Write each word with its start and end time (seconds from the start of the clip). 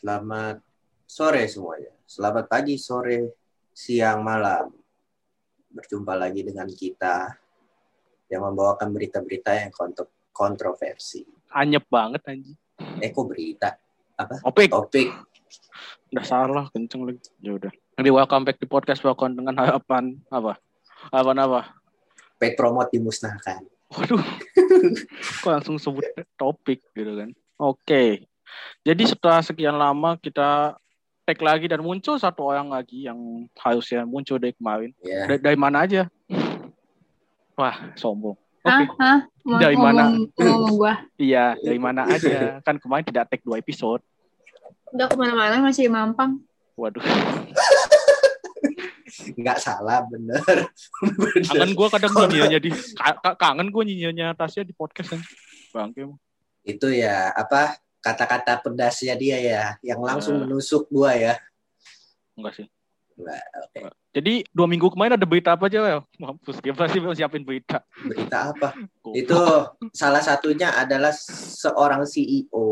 Selamat 0.00 0.56
sore 1.04 1.44
semuanya. 1.44 1.92
Selamat 2.08 2.48
pagi, 2.48 2.80
sore, 2.80 3.36
siang, 3.68 4.24
malam. 4.24 4.72
Berjumpa 5.68 6.16
lagi 6.16 6.40
dengan 6.40 6.64
kita 6.72 7.36
yang 8.32 8.48
membawakan 8.48 8.96
berita-berita 8.96 9.60
yang 9.60 9.68
kont- 9.68 10.08
kontroversi. 10.32 11.20
Anyep 11.52 11.84
banget 11.92 12.24
anjing. 12.32 12.56
Eh, 13.04 13.12
kok 13.12 13.28
berita? 13.28 13.76
Apa? 14.16 14.40
Opik. 14.40 14.72
Topik. 14.72 15.12
Udah 16.16 16.24
salah, 16.24 16.64
kenceng 16.72 17.04
lagi. 17.04 17.20
Ya 17.44 17.60
udah. 17.60 17.72
Jadi 18.00 18.08
welcome 18.08 18.48
back 18.48 18.56
di 18.56 18.64
podcast 18.64 19.04
Welcome 19.04 19.36
dengan 19.36 19.52
harapan 19.60 20.16
apa? 20.32 20.56
Harapan 21.12 21.44
apa? 21.44 21.60
Paid 22.40 22.56
promote 22.56 22.88
dimusnahkan. 22.88 23.68
Waduh. 23.92 24.24
Kok 25.44 25.50
langsung 25.60 25.76
sebut 25.76 26.08
topik 26.40 26.88
gitu 26.96 27.20
kan. 27.20 27.36
Oke. 27.60 28.29
Jadi 28.80 29.02
setelah 29.04 29.44
sekian 29.44 29.76
lama 29.76 30.16
kita 30.16 30.72
tag 31.28 31.38
lagi 31.44 31.68
dan 31.68 31.84
muncul 31.84 32.16
satu 32.16 32.48
orang 32.48 32.72
lagi 32.72 33.04
yang 33.04 33.44
harusnya 33.60 34.08
muncul 34.08 34.40
dari 34.40 34.56
kemarin. 34.56 34.90
Da- 35.04 35.42
dari 35.52 35.58
mana 35.58 35.84
aja? 35.84 36.08
Wah, 37.54 37.92
sombong. 37.94 38.40
Oke. 38.60 38.72
Hah? 38.72 38.84
Hah? 38.96 39.18
Mau 39.44 39.60
Dari 39.60 39.76
mana? 39.76 40.16
Iya, 41.20 41.56
dari 41.60 41.76
mana 41.80 42.08
aja? 42.08 42.60
Kan 42.64 42.80
kemarin 42.80 43.04
tidak 43.04 43.28
tag 43.28 43.40
dua 43.44 43.60
episode. 43.60 44.00
Udah 44.90 45.06
ke 45.06 45.16
mana-mana 45.16 45.60
masih 45.60 45.92
Mampang. 45.92 46.40
Waduh. 46.74 47.04
Nggak 49.36 49.58
salah, 49.60 50.08
bener. 50.08 50.40
Kangen 51.52 51.72
gue 51.76 51.88
kadang 51.92 52.12
nyinyirnya 52.16 52.58
di 52.58 52.70
ka- 52.96 53.18
ka- 53.20 53.36
kangen 53.36 53.68
gue 53.68 53.82
nyinyirnya 53.84 54.32
Tasya 54.32 54.64
di 54.64 54.72
podcast 54.72 55.12
kan. 55.12 55.20
Bangke 55.76 56.08
emang. 56.08 56.18
Itu 56.64 56.88
ya, 56.88 57.28
apa, 57.36 57.76
kata-kata 58.00 58.60
pedasnya 58.60 59.14
dia 59.14 59.38
ya, 59.38 59.64
yang 59.80 60.00
langsung 60.00 60.36
Ya. 60.36 60.40
menusuk 60.44 60.88
gua 60.88 61.12
ya. 61.14 61.34
Enggak 62.36 62.54
sih. 62.56 62.66
Nggak, 63.20 63.42
oke. 63.68 63.80
Jadi 64.10 64.42
dua 64.50 64.66
minggu 64.66 64.90
kemarin 64.90 65.14
ada 65.14 65.28
berita 65.28 65.54
apa 65.54 65.68
aja, 65.70 65.78
Wel? 65.84 66.00
Mampus, 66.18 66.58
dia 66.58 66.74
pasti 66.74 66.98
mau 66.98 67.12
siapin 67.12 67.44
berita. 67.44 67.84
Berita 68.02 68.50
apa? 68.50 68.74
Itu 69.12 69.36
salah 69.92 70.18
satunya 70.18 70.72
adalah 70.74 71.12
seorang 71.14 72.02
CEO 72.02 72.66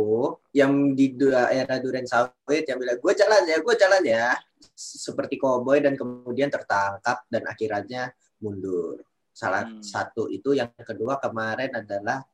yang 0.50 0.96
di 0.96 1.14
daerah 1.14 1.78
Duren 1.78 2.08
Sawit 2.08 2.64
yang 2.66 2.80
bilang, 2.80 2.98
gue 2.98 3.12
jalan 3.14 3.44
ya, 3.46 3.56
gue 3.60 3.74
jalan 3.76 4.02
ya. 4.02 4.26
Seperti 4.74 5.38
koboi 5.38 5.78
dan 5.78 5.94
kemudian 5.94 6.50
tertangkap 6.50 7.22
dan 7.30 7.46
akhirnya 7.46 8.10
mundur. 8.42 9.04
Salah 9.30 9.62
Hmm. 9.68 9.78
satu 9.78 10.26
itu. 10.26 10.56
Yang 10.56 10.74
kedua 10.82 11.22
kemarin 11.22 11.70
adalah 11.70 12.24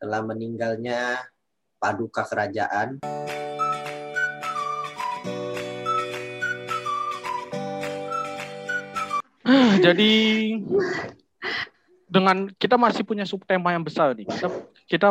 telah 0.00 0.20
meninggalnya 0.24 1.20
paduka 1.84 2.24
kerajaan. 2.24 2.96
Jadi 9.84 10.12
dengan 12.08 12.48
kita 12.56 12.80
masih 12.80 13.04
punya 13.04 13.28
subtema 13.28 13.76
yang 13.76 13.84
besar 13.84 14.16
nih. 14.16 14.24
Kita 14.24 14.48
kita 14.88 15.08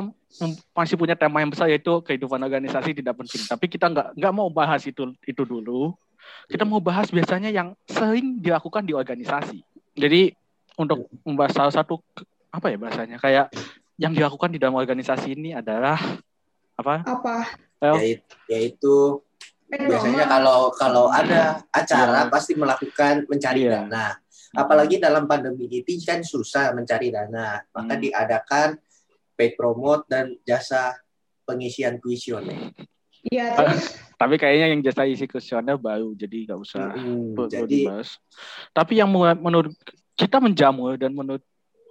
masih 0.74 0.98
punya 0.98 1.14
tema 1.14 1.46
yang 1.46 1.54
besar 1.54 1.70
yaitu 1.70 2.02
kehidupan 2.02 2.42
organisasi 2.42 2.98
tidak 2.98 3.22
penting. 3.22 3.46
Tapi 3.46 3.66
kita 3.70 3.94
nggak 3.94 4.18
nggak 4.18 4.34
mau 4.34 4.50
bahas 4.50 4.82
itu 4.90 5.14
itu 5.30 5.46
dulu. 5.46 5.94
Kita 6.50 6.66
mau 6.66 6.82
bahas 6.82 7.14
biasanya 7.14 7.54
yang 7.54 7.78
sering 7.86 8.42
dilakukan 8.42 8.82
di 8.82 8.98
organisasi. 8.98 9.62
Jadi 9.94 10.34
untuk 10.74 11.06
membahas 11.22 11.54
salah 11.54 11.70
satu 11.70 12.02
apa 12.50 12.74
ya 12.74 12.82
bahasanya 12.82 13.22
kayak 13.22 13.54
yang 14.02 14.18
dilakukan 14.18 14.50
di 14.50 14.58
dalam 14.58 14.74
organisasi 14.74 15.38
ini 15.38 15.54
adalah 15.54 16.02
apa? 16.76 16.96
Apa? 17.06 17.36
Yaitu, 18.00 18.24
yaitu 18.48 18.96
biasanya 19.68 20.30
kalau 20.30 20.70
kalau 20.72 21.06
ada 21.10 21.62
acara 21.70 22.26
Iya. 22.26 22.32
pasti 22.32 22.54
melakukan 22.56 23.26
mencari 23.28 23.68
Iya. 23.68 23.86
dana. 23.90 24.18
Apalagi 24.54 25.02
dalam 25.02 25.26
pandemi 25.26 25.66
ini 25.66 25.98
kan 26.06 26.22
susah 26.22 26.78
mencari 26.78 27.10
dana, 27.10 27.66
maka 27.74 27.94
Hmm. 27.98 28.04
diadakan 28.06 28.70
paid 29.34 29.58
promote 29.58 30.06
dan 30.06 30.38
jasa 30.46 30.94
pengisian 31.44 31.98
kuesioner. 31.98 32.70
Iya, 33.26 33.56
terus 33.58 33.98
tapi 34.14 34.38
kayaknya 34.38 34.78
yang 34.78 34.82
jasa 34.86 35.10
isi 35.10 35.26
kuesioner 35.26 35.76
baru 35.76 36.14
jadi 36.14 36.48
nggak 36.48 36.60
usah 36.60 36.94
Hmm, 36.96 37.34
perlu 37.34 37.50
jadi 37.50 37.66
dibahas. 37.66 38.22
Tapi 38.72 38.94
yang 39.02 39.10
menurut 39.42 39.74
kita 40.14 40.38
menjamu 40.38 40.94
dan 41.02 41.12
menurut 41.12 41.42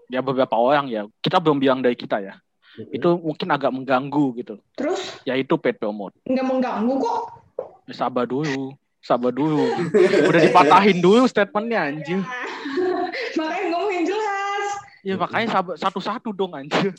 ya 0.07 0.23
beberapa 0.23 0.55
orang 0.55 0.87
ya, 0.87 1.03
kita 1.19 1.43
belum 1.43 1.59
bilang 1.59 1.83
dari 1.83 1.99
kita 1.99 2.23
ya, 2.23 2.39
mm, 2.75 2.91
itu 2.93 3.09
mungkin 3.19 3.49
agak 3.49 3.71
mengganggu 3.71 4.25
gitu. 4.39 4.55
terus 4.73 5.21
Yaitu 5.23 5.57
paid 5.57 5.77
promote. 5.77 6.15
nggak 6.25 6.47
mengganggu 6.47 6.95
kok. 6.97 7.21
Ya, 7.85 7.95
sabar 7.99 8.25
dulu, 8.25 8.75
sabar 8.99 9.35
dulu. 9.35 9.67
Udah 10.25 10.41
dipatahin 10.41 10.99
dulu 10.99 11.27
statementnya 11.27 11.91
anjir. 11.91 12.23
Makanya 13.39 13.67
ngomongin 13.71 14.05
jelas. 14.07 14.65
Ya 15.03 15.19
makanya 15.19 15.49
sabar 15.51 15.75
satu-satu 15.75 16.31
dong 16.31 16.55
anjir. 16.55 16.95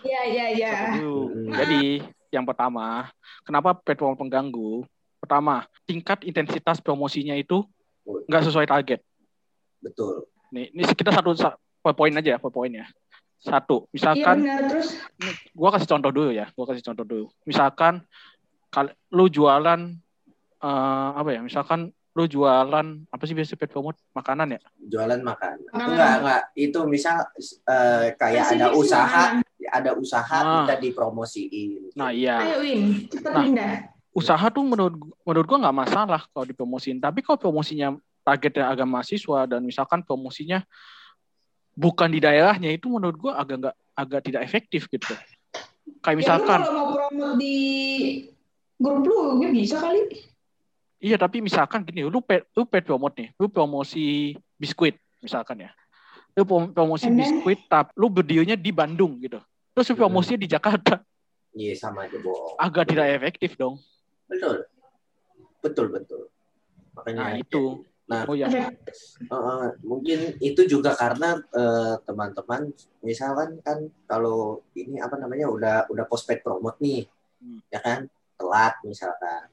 Iya, 0.00 0.20
iya, 0.24 0.44
iya. 0.54 0.68
Satu. 0.70 1.34
Hmm. 1.34 1.50
Jadi 1.50 1.82
yang 2.30 2.46
pertama, 2.46 3.10
kenapa 3.42 3.74
paid 3.74 3.98
promote 3.98 4.22
mengganggu? 4.22 4.86
Pertama, 5.18 5.66
tingkat 5.82 6.22
intensitas 6.22 6.78
promosinya 6.78 7.34
itu 7.34 7.66
nggak 8.06 8.46
sesuai 8.46 8.66
target. 8.66 9.02
betul. 9.80 10.28
Nih, 10.52 10.68
ini 10.70 10.82
kita 10.92 11.08
satu 11.08 11.32
sa- 11.32 11.56
per 11.80 11.96
poin 11.96 12.12
aja, 12.12 12.36
per 12.36 12.52
poin 12.52 12.68
ya. 12.68 12.84
Satu, 13.40 13.88
Iya 13.88 13.92
misalkan 13.96 14.36
benar 14.44 14.60
terus. 14.68 14.88
gua 15.56 15.72
kasih 15.72 15.88
contoh 15.88 16.12
dulu 16.12 16.28
ya, 16.28 16.52
gua 16.52 16.66
kasih 16.68 16.84
contoh 16.84 17.04
dulu. 17.04 17.26
Misalkan 17.42 18.04
kal 18.68 18.92
lu 19.08 19.26
jualan 19.26 19.80
eh, 20.60 21.10
apa 21.16 21.30
ya? 21.32 21.40
Misalkan 21.40 21.88
lu 22.10 22.26
jualan 22.26 22.86
apa 23.06 23.22
sih 23.24 23.32
biasa 23.32 23.56
promote 23.56 23.96
makanan 24.12 24.58
ya? 24.58 24.60
Jualan 24.84 25.24
makanan. 25.24 25.56
Makanan. 25.72 25.88
Enggak, 25.88 26.12
enggak. 26.20 26.42
Itu 26.52 26.80
misal 26.84 27.16
eh, 27.64 28.12
kayak 28.14 28.44
ada 28.50 28.66
Spesifik 28.68 28.76
sih 28.76 28.80
usaha, 28.84 29.22
makanan. 29.32 29.70
ada 29.72 29.90
usaha 29.96 30.36
Ah. 30.36 30.54
kita 30.60 30.74
dipromosiin. 30.82 31.70
Nah, 31.94 32.10
iya. 32.12 32.36
Ayo 32.44 32.60
Win, 32.60 33.08
cepet 33.08 33.30
Nah. 33.30 33.40
pindah. 33.40 33.72
Usaha 34.10 34.42
tuh 34.50 34.66
menurut 34.66 34.98
menurut 35.22 35.46
gua 35.46 35.58
nggak 35.64 35.78
masalah 35.80 36.20
kalau 36.28 36.44
dipromosiin, 36.44 36.98
tapi 36.98 37.22
kalau 37.22 37.38
promosinya 37.38 37.94
targetnya 38.20 38.68
agak 38.68 38.84
mahasiswa 38.84 39.48
dan 39.48 39.64
misalkan 39.64 40.04
promosinya 40.04 40.60
bukan 41.80 42.12
di 42.12 42.20
daerahnya 42.20 42.68
itu 42.68 42.92
menurut 42.92 43.16
gua 43.16 43.40
agak 43.40 43.56
nggak 43.56 43.76
agak 43.96 44.20
tidak 44.20 44.42
efektif 44.44 44.84
gitu. 44.86 45.16
Kayak 46.00 46.04
Ya, 46.04 46.12
lu 46.12 46.18
misalkan 46.20 46.58
kalau 46.60 46.72
mau 46.76 46.88
promote 46.92 47.36
di 47.40 47.56
grup 48.76 49.04
lu, 49.04 49.20
ya 49.40 49.48
bisa 49.48 49.76
kali. 49.80 50.00
Iya, 51.00 51.16
tapi 51.16 51.40
misalkan 51.40 51.80
gini, 51.80 52.04
lu 52.04 52.20
paid, 52.20 52.44
lu 52.52 52.68
paid 52.68 52.84
promote 52.84 53.16
nih, 53.16 53.28
lu 53.40 53.48
promosi 53.48 54.36
biskuit 54.60 55.00
misalkan 55.18 55.64
ya. 55.64 55.72
Lu 56.36 56.44
prom- 56.44 56.72
promosi 56.72 57.08
And 57.08 57.16
then? 57.16 57.24
biskuit, 57.24 57.64
tapi 57.66 57.88
lu 57.96 58.12
berdirinya 58.12 58.52
di 58.52 58.68
Bandung 58.68 59.16
gitu. 59.16 59.40
Terus 59.72 59.88
lu 59.88 59.96
promosinya 59.96 60.36
di 60.40 60.48
Jakarta, 60.48 61.00
Iya, 61.50 61.72
sama 61.74 62.04
aja 62.04 62.20
bohong. 62.20 62.54
agak 62.60 62.84
tidak 62.92 63.06
efektif 63.16 63.56
dong. 63.56 63.80
Betul. 64.28 64.68
Betul, 65.60 65.86
betul. 65.88 66.22
Makanya 66.94 67.16
Nah, 67.18 67.32
itu. 67.36 67.80
Nah, 68.10 68.26
Oh 68.26 68.34
ya. 68.42 68.50
Eh, 68.50 69.66
mungkin 69.86 70.18
itu 70.42 70.66
juga 70.66 70.98
karena 70.98 71.38
eh, 71.38 71.94
teman-teman 72.02 72.74
misalkan 73.00 73.62
kan 73.62 73.78
kalau 74.04 74.66
ini 74.74 74.98
apa 74.98 75.14
namanya 75.14 75.46
udah 75.46 75.76
udah 75.88 76.04
postpaid 76.10 76.42
promote 76.42 76.76
nih 76.82 77.06
Hmm. 77.40 77.56
ya 77.72 77.80
kan 77.80 78.04
telat 78.36 78.76
misalkan 78.84 79.48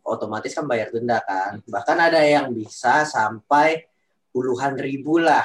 otomatis 0.00 0.56
kan 0.56 0.64
bayar 0.64 0.88
denda 0.88 1.20
kan 1.20 1.60
bahkan 1.68 2.00
ada 2.00 2.24
yang 2.24 2.48
bisa 2.48 3.04
sampai 3.04 3.84
puluhan 4.32 4.72
ribu 4.80 5.20
lah 5.20 5.44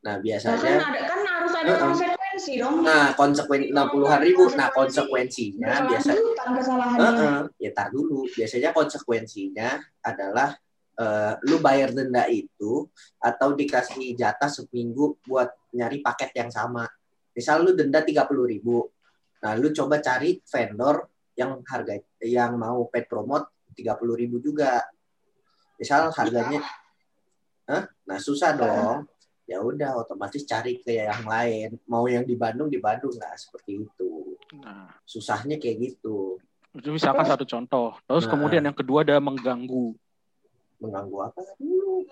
nah 0.00 0.16
Nah, 0.16 0.16
kan 0.16 0.24
biasanya 0.24 0.76
ada 0.80 1.02
kan 1.04 1.20
harus 1.20 1.52
ada 1.52 1.68
Heeh. 1.68 1.80
konsekuensi 1.84 2.52
dong. 2.56 2.80
nah 2.80 3.12
konsekuen 3.12 3.62
enam 3.68 3.92
puluhan 3.92 4.20
ribu 4.24 4.48
nah 4.56 4.72
konsekuensinya 4.72 5.84
biasanya 5.84 6.22
kesalahannya. 6.56 7.04
Heeh, 7.04 7.38
ya 7.60 7.70
tar 7.76 7.92
dulu. 7.92 8.24
Biasanya 8.32 8.72
konsekuensinya 8.72 9.68
adalah 10.00 10.56
eh, 10.96 11.32
lu 11.48 11.60
bayar 11.60 11.92
denda 11.92 12.24
itu 12.28 12.88
atau 13.20 13.52
dikasih 13.52 14.16
jatah 14.16 14.48
seminggu 14.48 15.20
buat 15.28 15.52
nyari 15.72 16.00
paket 16.00 16.32
yang 16.36 16.50
sama. 16.52 16.88
Misal 17.36 17.60
lu 17.64 17.76
denda 17.76 18.00
30.000 18.00 18.32
ribu. 18.48 18.88
Nah, 19.44 19.52
lu 19.54 19.68
coba 19.70 20.00
cari 20.00 20.40
vendor 20.40 21.04
yang 21.36 21.60
harga 21.68 22.00
yang 22.24 22.56
mau 22.56 22.88
paid 22.88 23.04
promote 23.06 23.52
30.000 23.76 24.20
ribu 24.24 24.40
juga. 24.40 24.80
Misal 25.76 26.08
harganya 26.16 26.64
Hah? 27.66 27.82
Nah, 28.06 28.18
susah 28.22 28.54
dong. 28.54 29.10
Ya 29.46 29.62
udah 29.62 29.98
otomatis 29.98 30.42
cari 30.46 30.82
ke 30.82 31.02
yang 31.02 31.26
lain. 31.26 31.78
Mau 31.86 32.06
yang 32.06 32.22
di 32.22 32.34
Bandung 32.38 32.70
di 32.70 32.78
Bandung 32.78 33.14
lah 33.18 33.34
seperti 33.34 33.82
itu. 33.82 34.38
Nah, 34.62 34.90
Susahnya 35.06 35.58
kayak 35.58 35.76
gitu. 35.82 36.38
itu 36.76 36.92
misalkan 36.92 37.24
satu 37.24 37.48
contoh. 37.48 37.96
Terus 38.04 38.28
Nah. 38.28 38.32
kemudian 38.36 38.62
yang 38.62 38.76
kedua 38.76 39.00
ada 39.00 39.16
mengganggu. 39.16 39.96
Mengganggu 40.76 41.16
apa? 41.24 41.40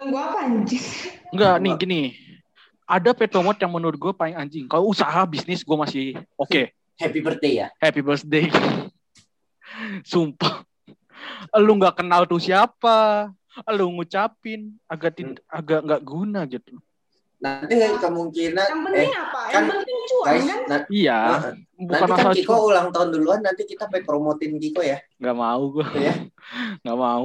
Gua 0.04 0.22
apa 0.24 0.38
anjing? 0.48 0.84
Enggak, 1.30 1.54
nih 1.60 1.72
gini. 1.76 2.02
Ada 2.84 3.16
promote 3.16 3.60
yang 3.64 3.72
menurut 3.72 3.96
gue 3.96 4.12
paling 4.12 4.36
anjing. 4.36 4.68
Kalau 4.68 4.92
usaha 4.92 5.24
bisnis 5.24 5.64
gue 5.64 5.76
masih 5.76 6.04
oke. 6.36 6.68
Happy 6.94 7.20
birthday 7.20 7.64
ya. 7.64 7.68
Happy 7.80 8.00
birthday. 8.00 8.48
Sumpah. 10.10 10.62
lu 11.56 11.78
nggak 11.80 12.04
kenal 12.04 12.26
tuh 12.28 12.36
siapa, 12.38 13.30
lu 13.72 13.86
ngucapin 13.96 14.74
agak 14.84 15.14
tid- 15.14 15.42
agak 15.46 15.80
nggak 15.82 16.02
guna 16.04 16.44
gitu. 16.44 16.76
Nanti 17.40 17.74
kemungkinan 17.76 18.66
Yang 18.66 18.80
eh 18.80 18.84
penting 18.84 19.12
apa? 19.14 19.40
kan, 19.40 19.52
Yang 19.52 19.64
penting 19.72 19.98
cuan 20.10 20.26
guys, 20.26 20.44
kan? 20.44 20.60
na- 20.68 20.88
Iya, 20.90 21.18
ah, 21.18 21.40
bukan 21.76 22.06
nanti 22.08 22.22
kan 22.22 22.34
Kiko 22.34 22.56
ulang 22.68 22.88
tahun 22.90 23.08
duluan 23.12 23.40
nanti 23.40 23.62
kita 23.64 23.84
pengen 23.86 24.04
promotin 24.04 24.52
Kiko 24.58 24.80
ya. 24.82 24.98
nggak 25.16 25.36
mau 25.36 25.62
gue, 25.70 25.86
Ya. 25.96 26.14
nggak 26.82 26.98
mau. 26.98 27.24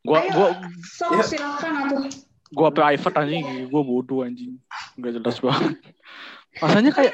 Gua 0.00 0.18
Ayo, 0.20 0.30
gua 0.32 0.48
sok 0.82 1.10
Ya. 1.12 1.24
silakan 1.24 1.72
atuh. 1.82 2.02
gua 2.48 2.68
private 2.70 3.16
anjing, 3.18 3.44
gua 3.66 3.82
bodoh 3.82 4.22
anjing, 4.22 4.54
nggak 4.94 5.18
jelas 5.18 5.36
banget. 5.38 5.74
Rasanya 6.56 6.90
kayak 6.90 7.12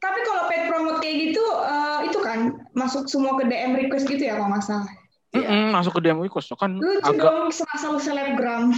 Tapi 0.00 0.18
kalau 0.24 0.48
paid 0.48 0.64
promote 0.64 0.98
kayak 0.98 1.16
gitu, 1.28 1.44
eh, 1.44 2.00
itu 2.08 2.18
kan 2.18 2.38
masuk 2.72 3.04
semua 3.04 3.36
ke 3.36 3.44
DM 3.44 3.76
request 3.76 4.08
gitu 4.08 4.22
ya 4.22 4.38
kalau 4.38 4.48
nggak 4.48 4.64
salah. 4.64 4.88
Iya. 5.30 5.46
mm-mm, 5.46 5.64
masuk 5.70 5.92
ke 5.94 6.00
DM 6.02 6.18
request 6.18 6.50
kan 6.56 6.74
Lucu 6.74 7.06
agak 7.06 7.22
dong, 7.22 7.50
serasa 7.52 7.86
lu 7.86 8.00
selebgram. 8.00 8.74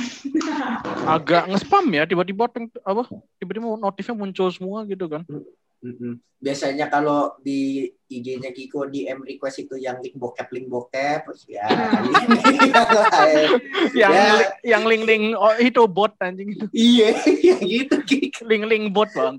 agak 1.06 1.48
nge-spam 1.48 1.86
ya 1.88 2.04
tiba-tiba 2.04 2.44
apa 2.82 3.02
tiba-tiba 3.38 3.66
notifnya 3.74 4.12
muncul 4.12 4.52
semua 4.52 4.84
gitu 4.84 5.08
kan 5.08 5.24
Mm-mm. 5.82 6.14
Biasanya 6.38 6.86
kalau 6.86 7.38
di 7.38 7.86
IG-nya 8.08 8.50
Kiko 8.50 8.86
di 8.86 9.06
M 9.06 9.22
request 9.22 9.62
itu 9.62 9.74
yang 9.74 9.98
link 9.98 10.14
bokep 10.14 10.50
link 10.50 10.66
bokep 10.66 11.22
ya. 11.46 11.66
yang 13.94 14.10
Ya. 14.10 14.26
li- 14.32 14.54
yang 14.64 14.82
link-link 14.82 15.34
oh, 15.34 15.54
itu 15.56 15.82
bot 15.86 16.14
anjing 16.18 16.50
itu 16.50 16.66
Iya, 16.70 17.14
ya 17.46 17.56
gitu 17.58 17.94
Kiko. 18.00 18.42
link-link 18.44 18.90
bot 18.90 19.10
bang 19.10 19.38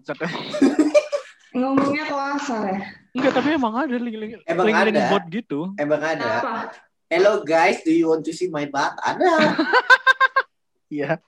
Ngomongnya 1.53 2.05
kasar 2.07 2.63
ya. 2.65 2.79
enggak 3.13 3.31
tapi 3.35 3.49
emang 3.51 3.73
ada 3.77 3.93
link-link 3.93 4.41
Emang 4.43 4.65
link-link 4.65 4.97
ada. 4.97 5.09
bot 5.09 5.23
gitu 5.27 5.59
Emang 5.75 6.01
ada. 6.01 6.29
Apa? 6.39 6.55
Hello 7.07 7.39
guys, 7.39 7.83
do 7.83 7.91
you 7.91 8.09
want 8.09 8.23
to 8.23 8.31
see 8.31 8.47
my 8.47 8.65
butt? 8.65 8.95
Ada. 8.99 9.53
iya 10.89 11.19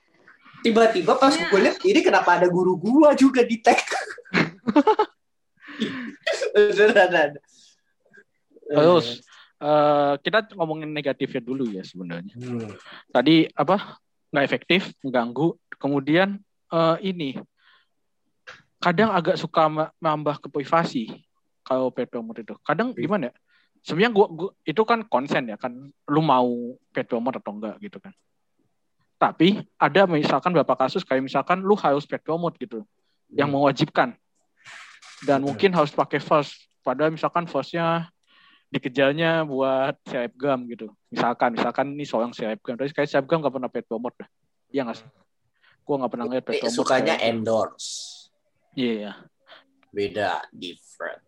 Tiba-tiba 0.58 1.14
pas 1.14 1.30
Ya. 1.30 1.46
gue 1.46 1.60
lihat 1.62 1.78
ini 1.80 2.00
kenapa 2.00 2.34
ada 2.34 2.48
guru 2.48 2.74
gua 2.74 3.14
juga 3.14 3.40
di 3.40 3.60
tag. 3.60 3.78
Terus 8.66 9.06
eh, 9.62 10.12
kita 10.20 10.38
ngomongin 10.58 10.90
negatifnya 10.90 11.42
dulu 11.42 11.70
ya 11.70 11.82
sebenarnya. 11.86 12.34
Hmm. 12.36 12.72
tadi 13.14 13.46
apa 13.54 14.00
nggak 14.32 14.44
efektif 14.44 14.90
mengganggu. 15.04 15.54
Kemudian 15.76 16.40
eh, 16.72 16.96
ini 17.04 17.36
kadang 18.80 19.12
agak 19.12 19.36
suka 19.40 19.68
ma- 19.68 19.92
menambah 20.00 20.40
ke 20.44 20.48
privasi 20.52 21.24
kalau 21.66 21.90
promote 21.90 22.42
itu. 22.42 22.54
Kadang 22.62 22.92
Iya. 22.94 23.00
gimana 23.06 23.24
ya 23.30 23.34
sebenarnya 23.86 24.10
gua, 24.14 24.26
gua 24.30 24.50
itu 24.66 24.82
kan 24.82 25.06
konsen 25.06 25.46
ya 25.46 25.56
kan 25.58 25.72
lu 26.10 26.20
mau 26.22 26.74
promote 27.06 27.38
atau 27.38 27.52
enggak 27.54 27.76
gitu 27.82 27.98
kan. 28.02 28.12
Tapi 29.16 29.64
ada 29.80 30.04
misalkan 30.04 30.52
beberapa 30.52 30.76
kasus 30.76 31.00
kayak 31.06 31.24
misalkan 31.24 31.64
lu 31.64 31.72
harus 31.78 32.04
promote 32.04 32.60
gitu 32.60 32.84
yang 33.32 33.48
mewajibkan 33.48 34.14
dan 35.26 35.42
mungkin 35.42 35.74
harus 35.74 35.90
pakai 35.90 36.22
first. 36.22 36.70
Padahal 36.80 37.10
misalkan 37.10 37.50
firstnya 37.50 38.06
dikejarnya 38.70 39.42
buat 39.42 39.98
selebgram 40.06 40.66
gitu. 40.70 40.86
Misalkan 41.10 41.58
misalkan 41.58 41.86
ini 41.98 42.06
seorang 42.06 42.30
selebgram 42.30 42.78
tapi 42.78 42.94
kayak 42.94 43.10
selebgram 43.10 43.42
gak 43.42 43.54
pernah 43.54 43.70
paid 43.70 43.86
promote 43.86 44.14
dah. 44.22 44.28
Iya 44.70 44.86
nggak 44.86 44.96
sih? 45.02 45.08
Gue 45.82 45.94
nggak 45.98 46.10
pernah 46.14 46.26
ngeliat 46.26 46.44
Eh, 46.46 46.50
promote 46.62 46.74
sukanya 46.74 47.14
selebgram. 47.18 47.30
endorse. 47.42 47.88
iya. 48.74 48.92
Iya. 48.94 49.12
Beda, 49.90 50.44
different. 50.52 51.24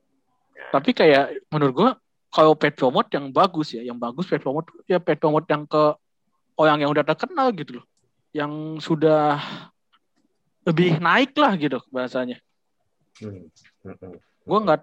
tapi 0.69 0.91
kayak 0.93 1.49
menurut 1.49 1.73
gue 1.73 1.91
kalau 2.29 2.53
promote 2.53 3.09
yang 3.15 3.33
bagus 3.33 3.73
ya 3.73 3.81
yang 3.81 3.97
bagus 3.97 4.29
promote 4.37 4.69
ya 4.85 5.01
promote 5.01 5.47
yang 5.49 5.65
ke 5.65 5.97
orang 6.61 6.83
yang 6.83 6.91
udah 6.93 7.07
terkenal 7.07 7.49
gitu 7.57 7.81
loh. 7.81 7.87
Yang 8.37 8.83
sudah 8.85 9.41
lebih 10.69 11.01
naik 11.01 11.33
lah 11.41 11.57
gitu 11.57 11.81
bahasanya 11.89 12.37
Hmm. 13.19 13.47
Hmm. 13.83 14.17
gue 14.47 14.59
nggak 14.65 14.81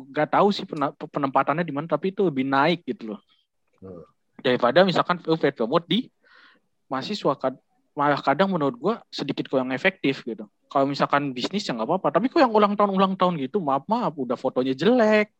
nggak 0.00 0.28
tahu 0.32 0.48
sih 0.50 0.64
penempatannya 1.10 1.62
di 1.62 1.74
mana 1.74 1.86
tapi 1.86 2.10
itu 2.10 2.24
lebih 2.26 2.48
naik 2.48 2.82
gitu 2.84 3.14
loh 3.14 3.20
Hmm. 3.80 4.04
daripada 4.44 4.84
misalkan 4.84 5.16
paid 5.24 5.56
promote 5.56 5.88
di 5.88 6.12
mahasiswa 6.84 7.32
kad- 7.32 7.62
malah 7.96 8.20
kadang 8.20 8.52
menurut 8.52 8.76
gua 8.76 8.94
sedikit 9.08 9.48
kurang 9.48 9.72
efektif 9.72 10.20
gitu 10.20 10.44
kalau 10.68 10.84
misalkan 10.84 11.32
bisnis 11.32 11.64
ya 11.64 11.72
nggak 11.72 11.88
apa-apa 11.88 12.08
tapi 12.12 12.28
kok 12.28 12.44
yang 12.44 12.52
ulang 12.52 12.76
tahun 12.76 12.92
ulang 12.92 13.14
tahun 13.16 13.40
gitu 13.40 13.58
maaf 13.58 13.88
maaf 13.88 14.12
udah 14.14 14.36
fotonya 14.36 14.76
jelek 14.76 15.32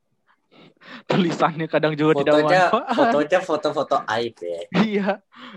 tulisannya 1.11 1.67
kadang 1.67 1.95
juga 1.95 2.21
tidak 2.21 2.35
Fotonya, 2.35 2.61
manfaat 2.67 2.95
fotonya 2.95 3.39
foto-foto 3.49 3.97
aib 4.09 4.37
ya. 4.39 4.61
iya 4.83 5.09